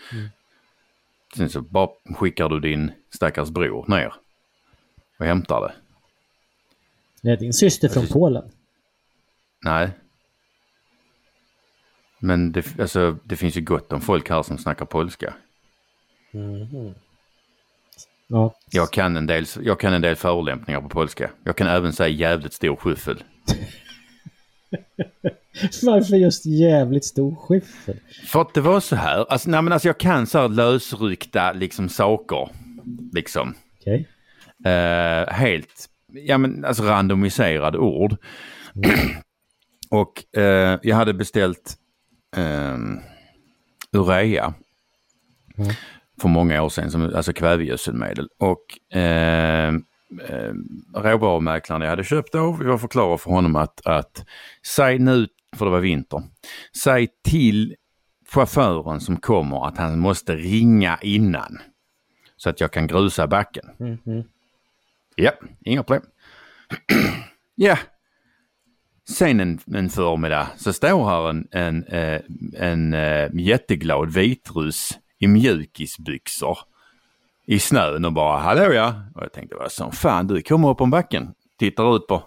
[1.36, 4.12] Sen så bara skickar du din stackars bror ner
[5.18, 5.72] och hämtar det.
[7.22, 8.12] Är din syster från Precis.
[8.12, 8.50] Polen.
[9.64, 9.90] Nej.
[12.18, 15.34] Men det, alltså, det finns ju gott om folk här som snackar polska.
[18.26, 18.54] Ja.
[18.70, 21.30] Jag kan, en del, jag kan en del förolämpningar på polska.
[21.44, 23.24] Jag kan även säga jävligt stor skyffel.
[25.82, 27.96] Varför just jävligt stor skyffel?
[28.26, 31.52] För att det var så här, alltså, nej, men alltså jag kan så här lösryckta
[31.52, 32.48] liksom saker.
[33.12, 33.54] Liksom.
[33.80, 34.08] Okej.
[34.64, 38.16] Eh, helt, ja men alltså randomiserade ord.
[39.90, 41.76] och eh, jag hade beställt
[42.36, 42.78] eh,
[43.92, 44.54] urea.
[45.58, 45.70] Mm.
[46.20, 48.28] För många år sedan, som, alltså kvävegödselmedel.
[48.38, 49.68] Och eh,
[50.28, 50.52] eh,
[50.94, 54.24] råvarumäklaren jag hade köpt av, jag förklarade för honom att, att
[54.66, 56.22] säg nu, för det var vinter,
[56.82, 57.74] säg till
[58.32, 61.58] chauffören som kommer att han måste ringa innan.
[62.36, 63.64] Så att jag kan grusa backen.
[63.78, 64.24] Mhm.
[65.16, 65.32] Ja,
[65.64, 66.02] inga problem.
[67.54, 67.78] ja.
[69.08, 72.20] Sen en, en förmiddag så står här en, en, eh,
[72.54, 76.58] en, eh, jätteglad vitruss i mjukisbyxor
[77.46, 79.02] i snön och bara hallå ja.
[79.14, 81.34] Och jag tänkte vad som fan du kommer upp om backen.
[81.58, 82.22] Tittar ut på.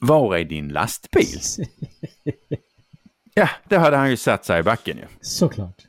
[0.00, 1.40] Var är din lastbil?
[3.34, 5.04] Ja, det hade han ju satt sig i backen ju.
[5.20, 5.82] Såklart.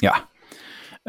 [0.00, 0.16] Ja.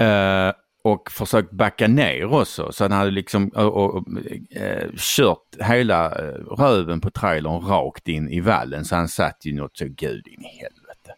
[0.03, 2.71] Eh, och försökt backa ner också.
[2.71, 4.03] Så han hade liksom och, och, och,
[4.51, 8.85] eh, kört hela eh, röven på trailern rakt in i vallen.
[8.85, 11.13] Så han satt ju något så gud in i helvete.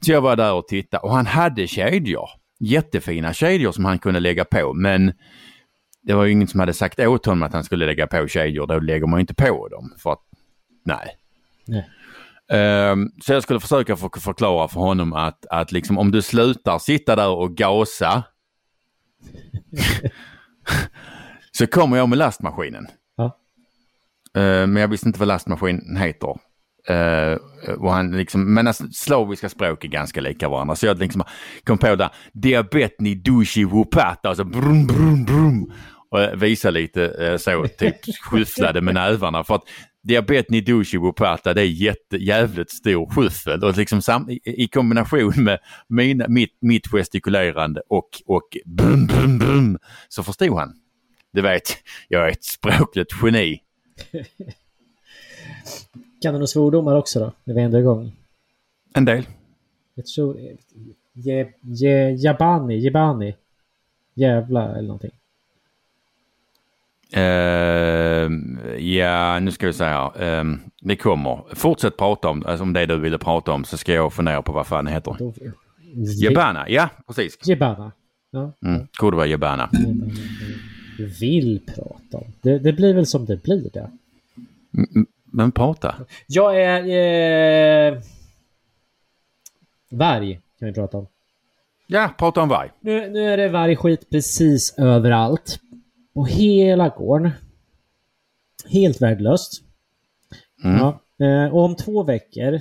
[0.00, 2.28] Så jag var där och tittade och han hade kedjor.
[2.60, 5.12] Jättefina kedjor som han kunde lägga på men
[6.02, 8.66] det var ju ingen som hade sagt åt honom att han skulle lägga på kedjor.
[8.66, 10.22] Då lägger man inte på dem för att
[10.84, 11.16] nej.
[11.66, 11.88] Nej.
[12.52, 16.78] Ehm, så jag skulle försöka för, förklara för honom att, att liksom om du slutar
[16.78, 18.22] sitta där och gasa
[21.52, 22.86] så kommer jag med lastmaskinen.
[23.16, 23.36] Ja.
[24.34, 26.36] Ehm, men jag visste inte vad lastmaskinen heter.
[26.88, 27.38] Ehm,
[27.78, 30.76] och han liksom, men alltså, slaviska språk är ganska lika varandra.
[30.76, 31.22] Så jag liksom
[31.64, 35.72] kom på där, diabetni dushi wupata, alltså brum brum brum.
[36.10, 39.44] Och visa lite eh, så, typ skyfflade med nävarna.
[39.44, 39.64] För att
[40.02, 43.64] diabetni dushi wupata det är jätte, jävligt stor skyffel.
[43.64, 45.58] Och liksom sam, i, i kombination med
[45.88, 50.72] mina, mitt, mitt gestikulerande och, och brum brum brum så förstod han.
[51.32, 51.62] Du vet,
[52.08, 53.62] jag är ett språkligt geni.
[56.22, 57.32] Kan du några svordomar också då?
[57.44, 58.12] När vi ändå är igång.
[58.94, 59.26] En del.
[59.94, 60.36] Jag tror...
[61.12, 63.34] Je, je, jabani, jebani.
[64.14, 65.10] Jävla eller någonting.
[67.12, 70.22] Ehm, ja, nu ska vi här.
[70.22, 71.44] Ehm, det kommer.
[71.54, 74.52] Fortsätt prata om, alltså om det du ville prata om så ska jag fundera på
[74.52, 75.16] vad fan det heter.
[76.22, 77.38] Jebana, ja precis.
[77.48, 77.92] Jebana.
[78.30, 78.52] Ja.
[78.64, 79.70] Mm, vara Jebana.
[81.20, 82.32] Vill prata om.
[82.42, 83.90] Det, det blir väl som det blir det.
[84.74, 85.94] Mm, Men prata.
[86.26, 87.92] Jag är...
[87.92, 87.98] Eh,
[89.90, 91.06] varg kan vi prata om.
[91.86, 92.70] Ja, prata om varg.
[92.80, 95.60] Nu, nu är det vargskit precis överallt.
[96.20, 97.30] På hela gården.
[98.66, 99.62] Helt värdelöst.
[100.64, 100.76] Mm.
[100.76, 101.00] Ja.
[101.26, 102.58] Eh, och om två veckor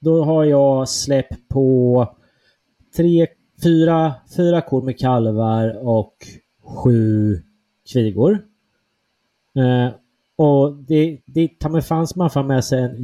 [0.00, 2.16] då har jag släpp på
[2.96, 3.26] tre,
[3.62, 6.14] fyra, fyra kor med kalvar och
[6.64, 7.36] sju
[7.92, 8.38] kvigor.
[9.56, 9.94] Eh,
[10.36, 12.96] och det, det tar mig fanns man får med sig en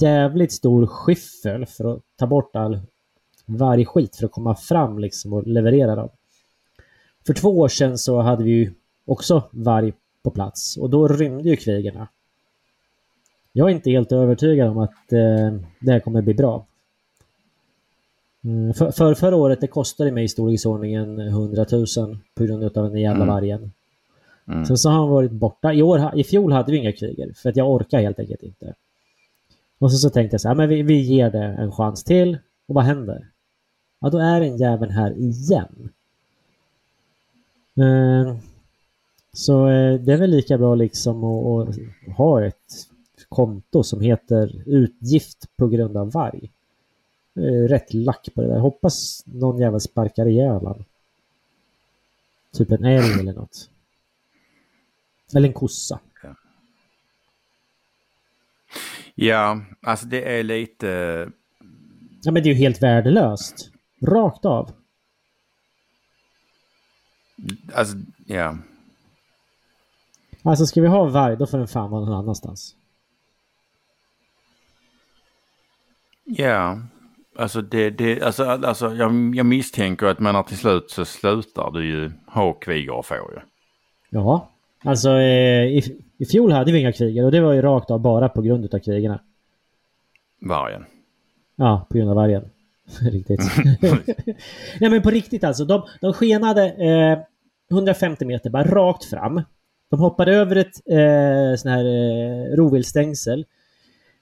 [0.00, 2.80] jävligt stor skyffel för att ta bort all
[3.46, 6.08] vargskit för att komma fram liksom och leverera dem.
[7.26, 8.74] För två år sedan så hade vi ju
[9.08, 9.92] också varg
[10.22, 12.08] på plats och då rymde ju kvigerna.
[13.52, 16.66] Jag är inte helt övertygad om att eh, det här kommer bli bra.
[18.44, 21.86] Mm, för, för förra året det kostade mig i storleksordningen 100 000
[22.34, 23.34] på grund av den jävla Mm.
[23.34, 23.72] vargen.
[24.48, 24.64] Mm.
[24.66, 25.72] Sen så har han varit borta.
[25.72, 28.74] I, år, I fjol hade vi inga kriger för att jag orkar helt enkelt inte.
[29.78, 32.38] Och så, så tänkte jag så här, men vi, vi ger det en chans till.
[32.66, 33.26] Och vad händer?
[34.00, 35.90] Ja, då är den jäveln här igen.
[37.76, 38.36] Eh,
[39.32, 41.76] så eh, det är väl lika bra liksom att, att
[42.16, 42.88] ha ett
[43.28, 46.50] konto som heter utgift på grund av varg.
[47.36, 48.58] Eh, rätt lack på det där.
[48.58, 50.84] Hoppas någon jävel sparkar ihjäl han.
[52.52, 53.70] Typ en älg eller något.
[55.34, 56.00] Eller en kossa.
[59.14, 60.86] Ja, alltså det är lite...
[62.22, 63.70] Ja men det är ju helt värdelöst.
[64.02, 64.70] Rakt av.
[67.72, 68.58] Alltså, ja.
[70.48, 72.74] Alltså ska vi ha varg då får den fan vara någon annanstans.
[76.24, 76.78] Ja,
[77.36, 81.86] alltså det, det alltså, alltså jag, jag misstänker att man till slut så slutar du
[81.86, 83.40] ju ha kvigor och får ju.
[84.10, 84.50] Ja.
[84.84, 88.00] Alltså eh, i, i fjol hade vi inga kriger och det var ju rakt av
[88.00, 89.20] bara på grund utav krigarna.
[90.40, 90.84] Vargen.
[91.56, 92.50] Ja, på grund av vargen.
[93.00, 93.40] riktigt.
[94.80, 95.64] Nej men på riktigt alltså.
[95.64, 97.18] De, de skenade eh,
[97.70, 99.42] 150 meter bara rakt fram.
[99.90, 103.46] De hoppade över ett eh, sån här eh, rovviltstängsel.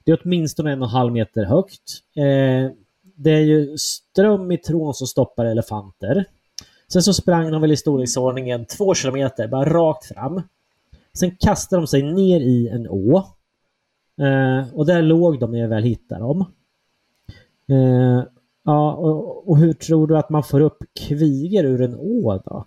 [0.05, 2.03] Det är åtminstone en och en halv meter högt.
[2.17, 2.73] Eh,
[3.17, 6.25] det är ju ström i trån som stoppar elefanter.
[6.93, 10.43] Sen så sprang de väl i storleksordningen två kilometer bara rakt fram.
[11.19, 13.17] Sen kastade de sig ner i en å.
[14.21, 16.45] Eh, och där låg de när jag väl hittade dem.
[17.69, 18.25] Eh,
[18.65, 22.67] ja, och, och hur tror du att man får upp kvigor ur en å då?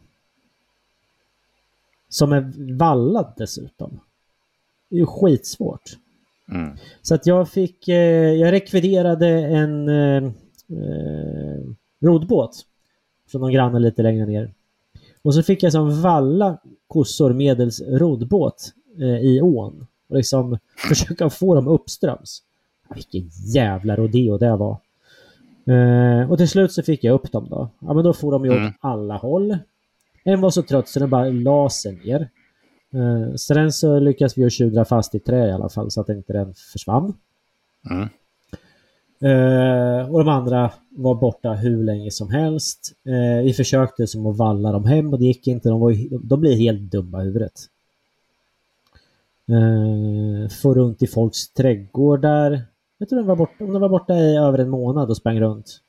[2.10, 4.00] Som är vallad dessutom.
[4.89, 5.98] Det är ju skitsvårt.
[6.52, 6.78] Mm.
[7.02, 10.24] Så att jag fick, eh, jag rekviderade en eh,
[10.69, 11.60] eh,
[12.01, 12.66] rodbåt
[13.32, 14.53] från någon granne lite längre ner.
[15.22, 16.57] Och så fick jag som valla
[16.88, 19.88] kossor medels rodbåt eh, i ån.
[20.10, 20.57] Och liksom
[20.89, 22.43] försöka få dem uppströms.
[22.95, 24.78] Vilken jävla rodeo det var.
[25.66, 27.70] Eh, och till slut så fick jag upp dem då.
[27.80, 28.68] Ja men då får de ju Mm.
[28.68, 29.57] åt alla håll.
[30.24, 32.30] En var så trött så den bara la sig ner.
[32.93, 36.09] Eh, sen så lyckades vi ju tjudra fast i trä i alla fall så att
[36.09, 37.13] inte den försvann.
[37.89, 38.09] Mm.
[39.22, 42.93] Eh, och de andra var borta hur länge som helst.
[43.05, 45.70] Eh, vi försökte som att valla dem hem och det gick inte.
[45.70, 47.53] De, var, ju- de blev helt dumma i huvudet.
[49.47, 52.61] Eh, få runt i folks trädgårdar.
[52.97, 55.80] Jag tror de var borta, de var borta i över en månad och sprang runt.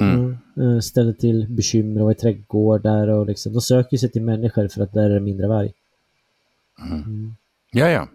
[0.00, 0.38] Mm.
[0.56, 4.82] Eh, ställer till bekymmer och i trädgårdar och liksom, de söker sig till människor för
[4.82, 5.72] att där är det mindre varg.
[7.72, 8.08] Ja, ja.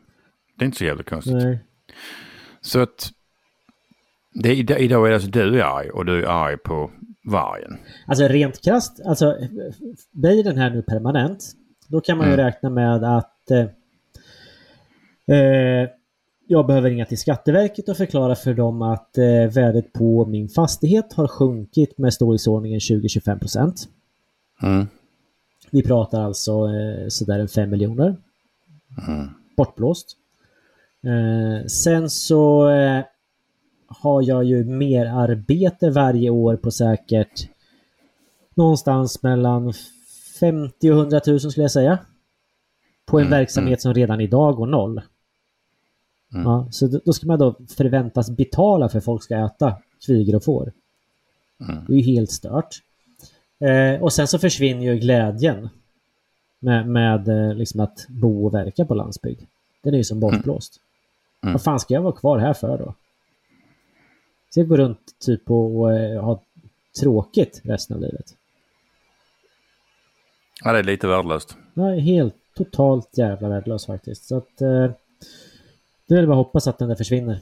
[0.57, 1.33] Det är inte så jävla konstigt.
[1.33, 1.59] Nej.
[2.61, 3.11] Så att
[4.33, 6.91] det, idag idag är det alltså du är arg och du är arg på
[7.23, 7.77] vargen.
[8.07, 9.37] Alltså rent krasst, alltså
[10.11, 11.43] blir den här nu permanent,
[11.87, 12.45] då kan man ju Mm.
[12.45, 13.65] räkna med att eh,
[15.37, 15.89] eh,
[16.51, 19.23] jag behöver ringa till Skatteverket och förklara för dem att eh,
[19.53, 23.89] värdet på min fastighet har sjunkit med storleksordningen 20-25 procent.
[24.63, 24.87] Mm.
[25.71, 28.15] Vi pratar alltså eh, sådär en 5 miljoner.
[29.07, 29.27] Mm.
[29.57, 30.17] Bortblåst.
[31.03, 33.03] Eh, sen så eh,
[33.87, 37.49] har jag ju mer arbete varje år på säkert
[38.55, 39.73] någonstans mellan
[40.39, 41.99] 50 och 100 000 skulle jag säga.
[43.05, 45.01] På en Mm, verksamhet som redan idag går noll.
[46.33, 46.45] Mm.
[46.45, 49.75] Ja, så då, då ska man då förväntas betala för att folk ska äta
[50.05, 50.71] kvigor och får.
[51.61, 51.85] Mm.
[51.87, 52.81] Det är ju helt stört.
[53.59, 55.69] Eh, och sen så försvinner ju glädjen
[56.59, 59.41] med, med eh, liksom att bo och verka på landsbygd.
[59.83, 60.79] Den är ju som bortblåst.
[61.43, 61.53] Mm.
[61.53, 62.93] Vad fan ska jag vara kvar här för då?
[64.49, 66.41] Ska jag gå runt typ och, och eh, ha
[66.99, 68.35] tråkigt resten av livet?
[70.63, 71.57] Ja, det är lite värdelöst.
[71.75, 74.25] Är helt totalt jävla värdelös faktiskt.
[74.25, 74.91] Så att eh,
[76.13, 77.39] det är väl bara att hoppas att den där försvinner.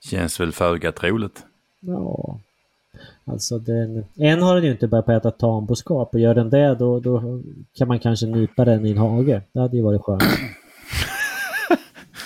[0.00, 1.44] Känns väl föga troligt.
[1.80, 2.40] Ja.
[3.24, 4.04] Alltså den...
[4.16, 7.00] Än har den ju inte börjat på att äta tamboskap och gör den det då,
[7.00, 7.42] då
[7.74, 9.42] kan man kanske nypa den i en hage.
[9.52, 10.22] Det hade ju varit skönt.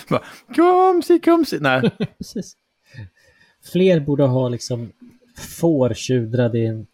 [0.09, 0.23] Va?
[0.55, 1.57] Komsi, komsi.
[1.61, 1.91] Nej.
[2.17, 2.57] Precis.
[3.61, 4.91] Fler borde ha liksom
[5.35, 6.87] får tjudrade i en,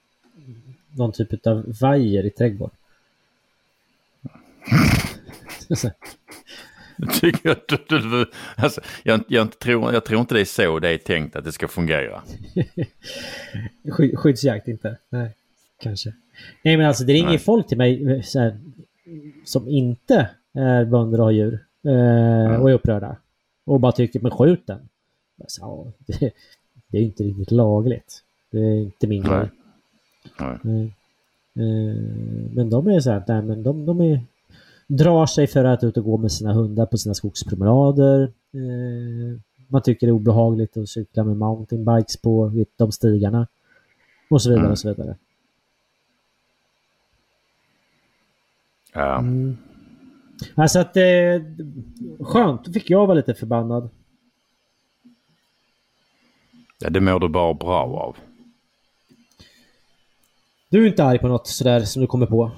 [0.91, 2.77] någon typ av vajer i trädgården.
[7.43, 7.57] Jag,
[7.87, 11.43] du, alltså, jag, jag, tror, jag tror inte det är så det är tänkt att
[11.43, 12.21] det ska fungera.
[13.91, 14.97] Sky, skyddsjakt inte?
[15.09, 15.35] Nej,
[15.81, 16.13] kanske.
[16.63, 17.37] Nej men alltså det ringer Nej.
[17.37, 18.57] folk till mig eh, så här,
[19.45, 23.15] som inte är bönder och har djur eh, och är upprörda.
[23.65, 24.89] Och bara tycker, men skjut den.
[25.59, 26.31] Ja, det,
[26.87, 28.23] det är inte riktigt lagligt.
[28.51, 29.49] Det är inte min grej.
[31.55, 32.01] Eh,
[32.53, 34.19] Men de är så här, nej, men de, de är,
[34.87, 38.21] drar sig för att ut och gå med sina hundar på sina skogspromenader.
[38.53, 43.47] Eh, Man tycker det är obehagligt att cykla med mountainbikes på de stigarna.
[44.29, 44.71] Och så vidare Mm.
[44.71, 45.15] och så vidare.
[48.93, 49.17] Ja.
[49.19, 49.57] Mm.
[50.55, 51.03] Alltså att eh,
[52.19, 53.89] skönt, då fick jag vara lite förbannad.
[56.79, 58.17] ja, det mår du bara bra av.
[60.69, 62.51] Du är inte arg på något sådär som du kommer på?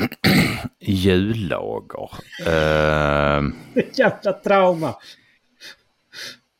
[0.80, 2.10] Jullager.
[2.46, 3.52] Uh,
[3.92, 4.94] Jävla trauma!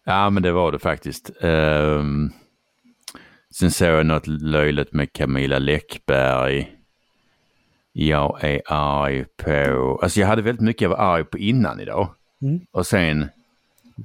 [0.05, 1.31] ja, men det var det faktiskt.
[1.41, 2.31] Ehm,
[3.55, 6.73] sen såg jag något löjligt med Camilla Läckberg.
[7.93, 9.99] Jag är arg på...
[10.03, 12.15] Alltså jag hade väldigt mycket jag var arg på innan idag.
[12.43, 12.61] Mm.
[12.71, 13.29] Och sen,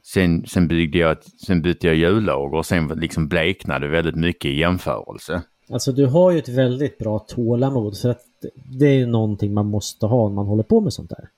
[0.04, 4.60] sen, sen, byggde jag, sen bytte jag jullager och sen liksom bleknade väldigt mycket i
[4.60, 5.44] jämförelse.
[5.70, 9.66] Alltså du har ju ett väldigt bra tålamod för att det är ju någonting man
[9.66, 11.30] måste ha om man håller på med sånt där.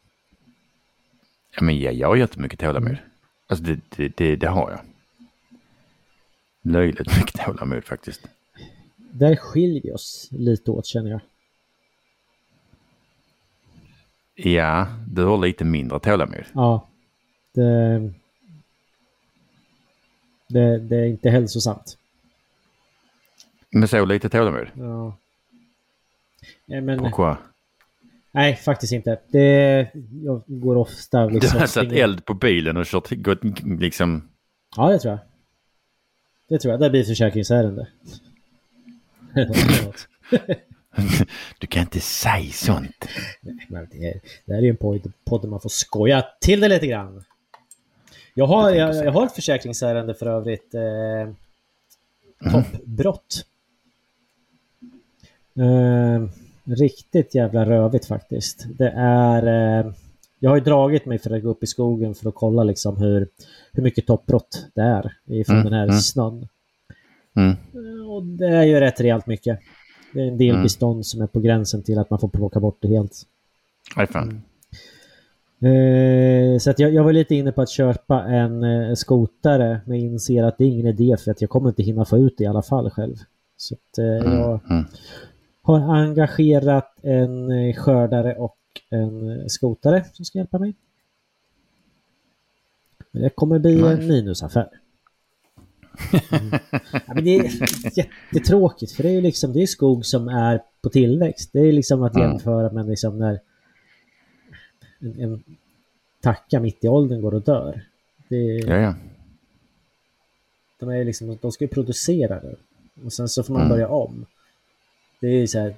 [1.55, 2.97] Ja, men jag, jag har jättemycket tålamod.
[3.47, 4.79] Alltså det, det, det, det har jag.
[6.61, 8.27] Löjligt mycket tålamod faktiskt.
[8.97, 11.21] Där skiljer vi oss lite åt känner jag.
[14.35, 16.43] Ja, du har lite mindre tålamod.
[16.53, 16.87] Ja.
[17.53, 17.99] Det,
[20.47, 21.98] det, det är inte hälsosamt.
[23.71, 24.67] Men så lite tålamod.
[24.77, 25.17] Ja.
[26.65, 27.35] Nej, men, Pourquoi?
[28.31, 29.19] nej, faktiskt inte.
[29.27, 29.87] Det,
[30.23, 31.59] jag går ofta Du liksom...
[31.59, 33.39] har satt eld på bilen och kört, gått
[33.79, 34.29] liksom...
[34.75, 35.19] Ja, det tror jag.
[36.47, 36.81] Det tror jag.
[36.81, 37.87] Det blir försäkringsärende.
[41.57, 43.05] Du kan inte säga sånt.
[43.67, 46.67] Men det, det här är ju en podd, podd där man får skoja till det
[46.67, 47.23] lite grann.
[48.33, 50.73] Jag har, jag, jag har ett försäkringsärende för övrigt.
[50.73, 51.33] Eh,
[52.51, 53.45] toppbrott.
[55.59, 56.27] Eh,
[56.63, 58.65] riktigt jävla rövigt faktiskt.
[58.77, 59.47] Det är...
[59.79, 59.91] Eh,
[60.39, 62.97] jag har ju dragit mig för att gå upp i skogen för att kolla liksom
[62.97, 63.27] hur,
[63.71, 65.95] hur mycket toppbrott det är ifrån Mm, den här mm.
[65.99, 66.47] snön.
[67.35, 67.49] Mm.
[67.51, 69.59] Eh, Och det är ju rätt rejält mycket.
[70.13, 70.63] Det är en del Mm.
[70.63, 73.13] bestånd som är på gränsen till att man får plocka bort det helt.
[73.95, 74.41] Nej fan.
[75.61, 79.95] Eh, så att jag, jag var lite inne på att köpa en eh, skotare men
[79.97, 82.43] inser att det är ingen idé för att jag kommer inte hinna få ut det
[82.43, 83.15] i alla fall själv.
[83.57, 84.85] Så att eh, jag Mm.
[85.77, 88.57] Har engagerat en eh, skördare och
[88.89, 90.75] en eh, skotare som ska hjälpa mig.
[93.11, 93.93] Det kommer bli Nej.
[93.93, 94.69] en minusaffär.
[96.31, 96.59] Mm.
[96.91, 97.43] Ja, men det är
[97.97, 101.49] jättetråkigt för det är ju liksom det är skog som är på tillväxt.
[101.53, 103.39] Det är liksom att jämföra med liksom när
[104.99, 105.43] en, en
[106.21, 107.81] tacka mitt i åldern går och dör.
[108.27, 108.95] Det, Ja, ja.
[110.79, 112.55] de, är liksom, de ska ju producera det.
[113.05, 113.69] Och sen så får man Mm.
[113.71, 114.25] börja om.
[115.19, 115.75] Det är så här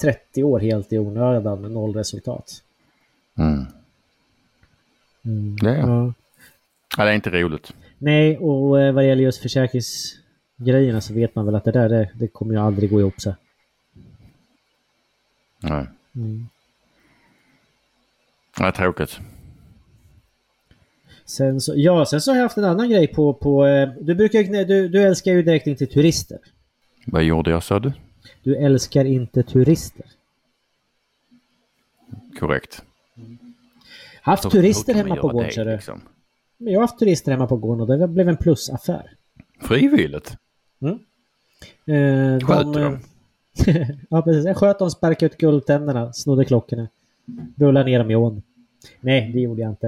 [0.00, 2.62] 30 år helt i onödan med noll resultat.
[3.38, 3.66] Mm.
[5.62, 6.12] Ja, ja.
[6.96, 7.74] ja, det är inte roligt.
[7.98, 12.10] Nej, och eh, vad gäller just försäkringsgrejerna så vet man väl att det där det,
[12.14, 13.34] det kommer ju aldrig gå ihop sig.
[15.60, 15.86] Nej,
[16.16, 16.48] Mm.
[18.58, 19.18] det är tråkigt.
[21.24, 23.34] Sen så, ja, sen så har jag haft en annan grej på...
[23.34, 26.38] på eh, du, brukar, du, du älskar ju direkt inte turister.
[27.06, 27.92] Vad gjorde jag sa du?
[28.42, 30.06] Du älskar inte turister.
[32.38, 32.82] Korrekt.
[34.22, 35.72] Haft Så turister hemma på gården, ser du.
[35.72, 36.00] liksom?
[36.58, 39.10] Jag har haft turister hemma på gården och det blev en plusaffär.
[39.60, 40.36] Frivilligt?
[41.86, 42.98] Eh, Sköter de?
[44.10, 44.44] ja, precis.
[44.44, 46.88] Jag sköt dem, sparkade ut guldtänderna, snodde klockorna.
[47.56, 48.42] Rullade ner dem i ån.
[49.00, 49.86] Nej, det gjorde jag inte.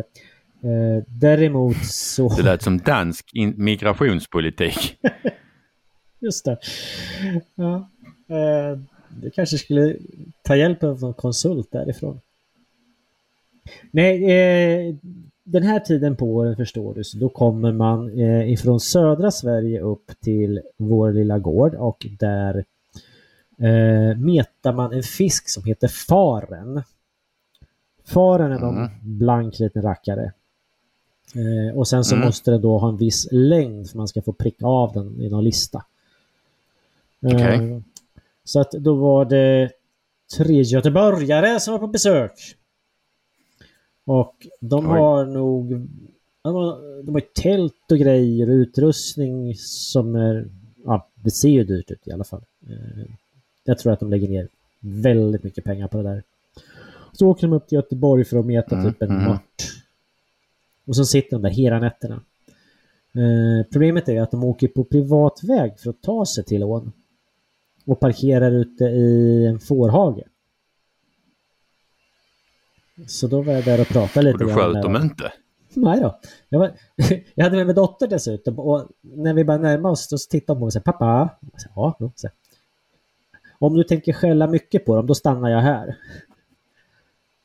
[0.63, 2.29] Eh, däremot så...
[2.37, 4.99] Det lät som dansk migrationspolitik.
[6.21, 6.59] Just det.
[7.55, 7.91] Ja.
[8.29, 8.79] Eh,
[9.23, 9.97] du kanske skulle
[10.43, 12.21] ta hjälp av någon konsult därifrån.
[13.91, 14.95] Nej, eh,
[15.45, 19.81] den här tiden på året förstår du, så då kommer man eh, ifrån södra Sverige
[19.81, 22.65] upp till vår lilla gård och där
[23.59, 26.83] eh, metar man en fisk som heter faren.
[28.05, 28.89] Faren är Mm.
[29.03, 30.33] blank liten rackare.
[31.35, 32.27] Eh, och sen så Mm.
[32.27, 35.29] måste den då ha en viss längd för man ska få pricka av den i
[35.29, 35.85] någon lista.
[37.23, 37.83] Okej.
[38.47, 39.71] Så att då var det
[40.37, 42.33] tre göteborgare som var på besök.
[44.05, 44.99] Och de Oj.
[44.99, 45.89] har nog...
[46.43, 50.49] De har, de har ju tält och grejer och utrustning som är...
[50.85, 52.43] Ja, det ser ju dyrt ut i alla fall.
[52.69, 53.05] Eh,
[53.65, 54.49] Jag tror att de lägger ner
[54.81, 56.23] väldigt mycket pengar på det där.
[57.13, 59.25] Så åker de upp till Göteborg för att meta Mm, typ en mm.
[59.25, 59.73] mört.
[60.87, 62.21] Och så sitter de där hela nätterna.
[63.15, 66.93] Eh, problemet är att de åker på privat väg för att ta sig till ån.
[67.87, 70.23] Och parkerar ute i en fårhage.
[73.07, 75.33] Så då var jag där och pratade lite Och du sköt dem inte?
[75.75, 76.21] Nej då.
[76.49, 76.73] Jag, var,
[77.35, 80.59] jag hade med mig dotter dessutom och när vi började närma oss så tittade hon
[80.59, 81.29] på mig och sa pappa.
[81.57, 82.29] Sa, ja, då, så.
[83.59, 85.97] Om du tänker skälla mycket på dem då stannar jag här.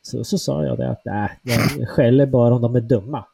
[0.01, 1.39] Så, så sa jag det att nej,
[1.77, 3.25] jag skäller bara om de är dumma.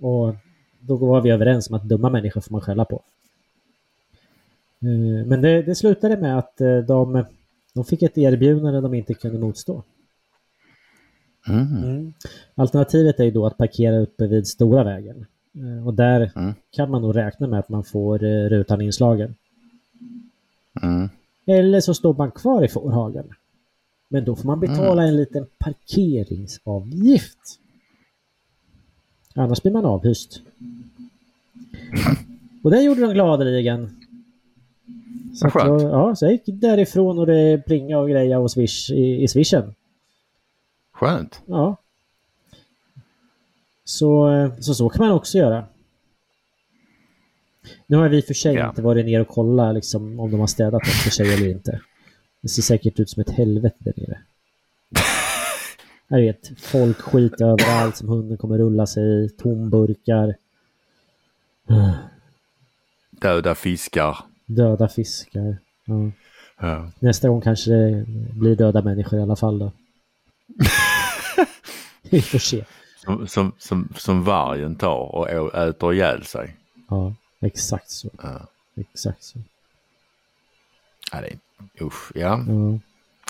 [0.00, 0.34] Och
[0.80, 3.02] då var vi överens om att dumma människor får man skälla på.
[4.82, 7.24] Eh, Men det, det slutade med att eh, de,
[7.74, 9.82] de fick ett erbjudande de inte kunde motstå.
[11.48, 11.84] Mm.
[11.84, 12.12] Mm.
[12.54, 15.26] Alternativet är ju då att parkera uppe vid stora vägen.
[15.54, 16.54] Eh, Och där Mm.
[16.70, 18.18] kan man nog räkna med att man får
[18.48, 19.34] rutan inslagen.
[20.82, 21.08] Mm.
[21.46, 23.28] Eller så står man kvar i fårhagen.
[24.08, 27.38] Men då får man betala en liten parkeringsavgift.
[29.34, 30.40] Annars blir man avhyst.
[32.62, 33.96] Och det gjorde de gladeligen.
[35.36, 39.22] Så, jag, ja, så jag gick därifrån och det plinga och greja och swish i,
[39.22, 39.74] i swishen.
[40.92, 41.42] Skönt.
[41.46, 41.76] Ja.
[43.84, 45.64] Så, eh, så så kan man också göra.
[47.86, 48.68] Nu har vi för sig Ja.
[48.68, 51.80] inte varit ner och kollat liksom, om de har städat efter sig eller inte.
[52.40, 54.18] Det ser säkert ut som ett helvete där nere.
[56.08, 60.34] Jag vet, folk skit överallt som hunden kommer rulla sig i, tomburkar,
[63.10, 64.16] Döda fiskar.
[64.46, 65.58] Döda fiskar.
[65.84, 66.10] Ja.
[66.60, 66.90] Ja.
[66.98, 69.72] Nästa gång kanske det blir döda människor i alla fall då.
[72.10, 72.64] Vi får se.
[73.04, 76.56] Som, som, som, som vargen tar och äter ihjäl sig.
[76.88, 78.10] Ja, exakt så.
[78.22, 78.46] Ja.
[78.76, 79.38] Exakt så.
[81.12, 81.38] Ja, det är,
[81.84, 82.44] usch, ja.
[82.48, 82.78] Ja.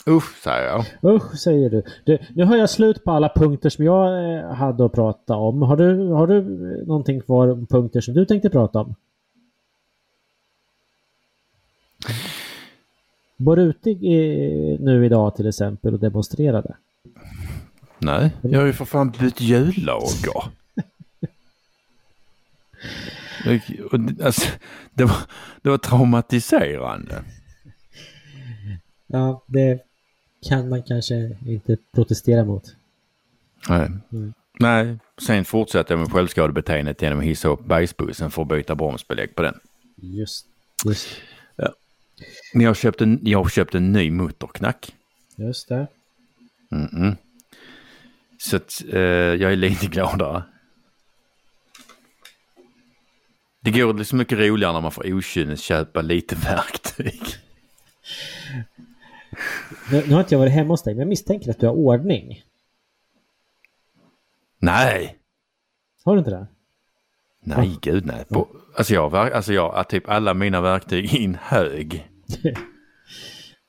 [0.08, 1.14] Usch, säger jag.
[1.14, 1.82] Usch, säger du.
[2.04, 2.18] du.
[2.34, 5.62] Nu har jag slut på alla punkter som jag eh, hade att prata om.
[5.62, 8.94] Har du, har du eh, någonting kvar punkter som du tänkte prata om?
[13.36, 16.76] Var du ute i- nu idag till exempel och demonstrerade?
[17.98, 19.40] Nej, jag har ju för fan bytt
[23.98, 24.48] det- alltså,
[24.94, 25.16] det, var,
[25.62, 27.22] det var traumatiserande.
[29.06, 29.80] Ja, det
[30.48, 32.64] kan man kanske inte protestera mot.
[33.68, 33.90] Nej.
[34.12, 34.32] Mm.
[34.60, 39.34] Nej, sen fortsatte jag med självskadebeteendet genom att hissa upp bajsbussen för att byta bromsbelägg
[39.34, 39.54] på den.
[39.96, 40.46] Just,
[40.86, 41.08] just,
[42.54, 44.94] Men jag köpte, en- jag köpte en ny motorknack.
[45.36, 45.86] just det.
[46.70, 47.16] Mm-mm.
[48.38, 50.42] Så att, eh, jag är lite gladare.
[53.60, 55.06] Det går liksom mycket roligare när man får
[55.56, 57.22] köpa lite verktyg.
[59.90, 61.74] Nu, nu har inte jag varit hemma hos dig, men jag misstänker att du har
[61.74, 62.42] ordning.
[64.58, 65.18] Nej,
[66.04, 66.46] Har du inte det?
[67.46, 68.24] Nej gud nej.
[68.28, 72.08] På, alltså jag har alltså jag typ alla mina verktyg i en hög.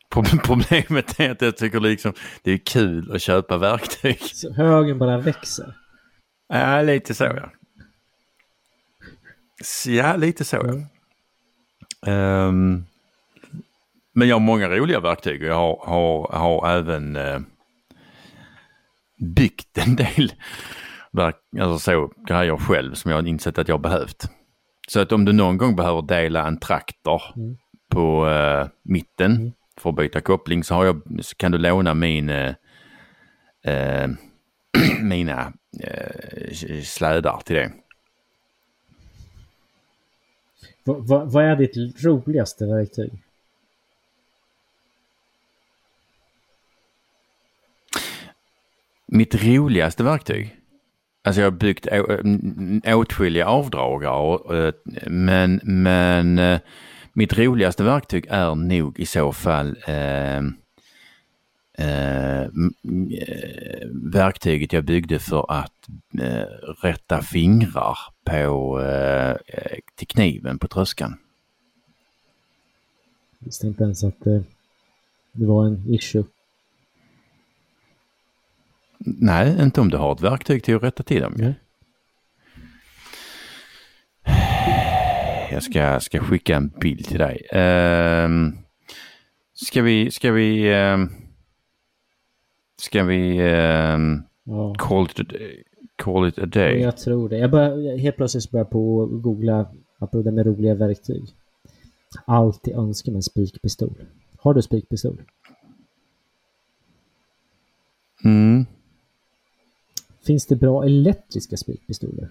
[0.09, 2.13] Pro- Problemet är att jag tycker liksom
[2.43, 4.21] det är kul att köpa verktyg.
[4.21, 5.73] Så högen bara växer.
[6.49, 7.49] Ja, lite så ja.
[9.87, 10.73] Ja, lite så ja.
[12.11, 12.85] Ehm,
[14.13, 17.39] men jag har många roliga verktyg och jag har, har, har även eh,
[19.19, 20.33] byggt en del
[21.11, 24.29] verk, alltså så, grejer själv som jag insett att jag behövt.
[24.87, 27.57] Så att om du någon gång behöver dela en traktor Mm.
[27.89, 29.51] på eh, mitten Mm.
[29.77, 32.53] för att byta koppling så, har jag, så kan du låna min eh,
[33.63, 34.09] eh,
[35.01, 35.53] mina
[35.83, 36.53] eh,
[36.83, 37.71] slädar till det.
[40.83, 43.11] Va, vad är ditt roligaste verktyg?
[49.05, 50.56] Mitt roligaste verktyg?
[51.27, 51.87] Alltså jag har byggt
[52.85, 54.73] åtskilliga avdragare eh,
[55.07, 56.59] men, men eh,
[57.13, 60.37] mitt roligaste verktyg är nog i så fall eh,
[61.77, 62.47] eh, eh,
[64.13, 65.87] verktyget jag byggde för att
[66.21, 66.47] eh,
[66.81, 69.35] rätta fingrar på eh,
[69.95, 71.17] till kniven på tröskan.
[73.39, 74.23] Jag visste inte ens att
[75.31, 76.23] det var en issue.
[78.99, 81.33] Nej, inte om du har ett verktyg till att rätta till dem.
[81.37, 81.55] Nej.
[85.51, 87.47] Jag ska, ska skicka en bild till dig.
[87.51, 88.57] Ehm,
[89.53, 91.09] ska vi, ska vi, ehm,
[92.81, 94.75] ska vi ehm, Ja.
[94.77, 95.31] call, it
[95.95, 96.79] call it a day?
[96.81, 97.37] Jag tror det.
[97.37, 99.67] Jag bör, helt plötsligt börjar på att googla
[99.99, 101.23] apropå det med roliga verktyg.
[102.25, 103.93] Alltid önskar mig en spikpistol.
[104.39, 105.21] Har du spikpistol?
[108.23, 108.65] Mm.
[110.27, 112.29] Finns det bra elektriska spikpistoler?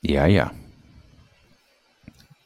[0.00, 0.50] Ja, ja.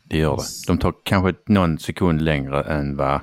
[0.04, 0.42] Det gör det.
[0.66, 3.20] De tar kanske någon sekund längre än vad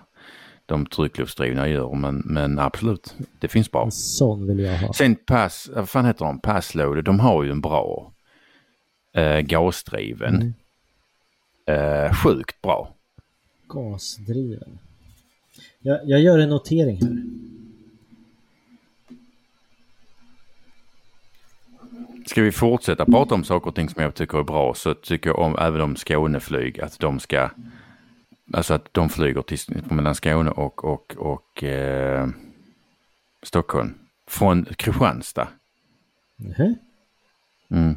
[0.66, 3.86] de tryckluftsdrivna gör, men, men absolut, det finns bra.
[3.86, 4.94] En sån vill jag ha.
[4.94, 6.40] Sen pass, vad fan heter de?
[6.40, 8.14] Passloader, de har ju en bra
[9.14, 10.36] eh, gasdriven.
[10.36, 12.06] Mm.
[12.06, 12.94] Eh, sjukt bra.
[13.68, 14.80] Gasdriven.
[15.80, 17.24] Jag, jag gör en notering här.
[22.28, 25.30] Ska vi fortsätta prata om saker och ting som jag tycker är bra så tycker
[25.30, 27.50] jag om även om Skåneflyg att de ska,
[28.54, 29.60] alltså att de flyger till,
[29.90, 32.28] mellan Skåne och, och, och eh,
[33.44, 33.94] Stockholm.
[34.30, 35.48] Från Kristianstad.
[36.36, 36.76] Nähä?
[37.72, 37.96] Mm.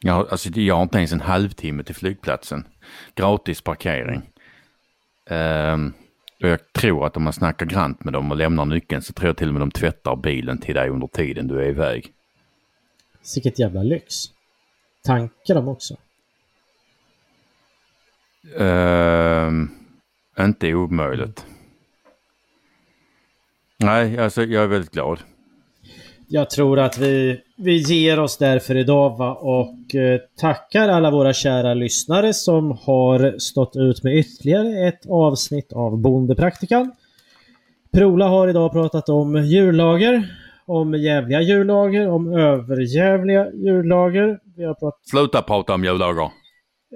[0.00, 2.64] Jag, alltså, jag har inte ens en halvtimme till flygplatsen.
[3.14, 4.22] Gratis parkering.
[5.30, 5.92] Ehm,
[6.42, 9.28] och jag tror att om man snackar grant med dem och lämnar nyckeln så tror
[9.28, 12.12] jag till och med de tvättar bilen till dig under tiden du är iväg.
[13.34, 14.14] Vilket jävla lyx.
[15.04, 15.96] Tankar de också?
[18.58, 19.70] Ehm,
[20.40, 21.46] inte omöjligt.
[23.78, 25.18] Nej, alltså jag är väldigt glad.
[26.28, 29.34] Jag tror att vi, vi ger oss där för idag va?
[29.34, 35.72] och eh, tackar alla våra kära lyssnare som har stått ut med ytterligare ett avsnitt
[35.72, 36.92] av Bondepraktikan.
[37.92, 44.38] Prola har idag pratat om djurlager, om jävliga djurlager, om överjävliga djurlager.
[44.56, 46.30] Vi har pratat Sluta prata om jullager.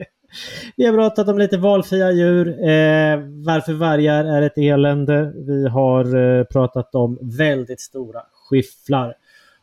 [0.77, 5.33] Vi har pratat om lite valfria djur, eh, varför vargar är ett elände.
[5.37, 9.15] Vi har eh, pratat om väldigt stora skifflar.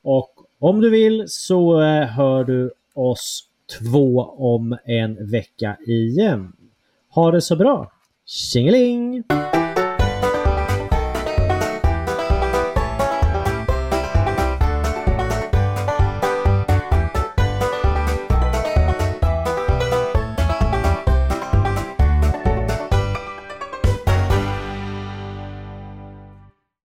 [0.02, 3.44] Och om du vill så eh, hör du oss
[3.80, 6.54] två om en vecka igen.
[7.10, 7.92] Ha det så bra!
[8.26, 9.24] Tjingeling!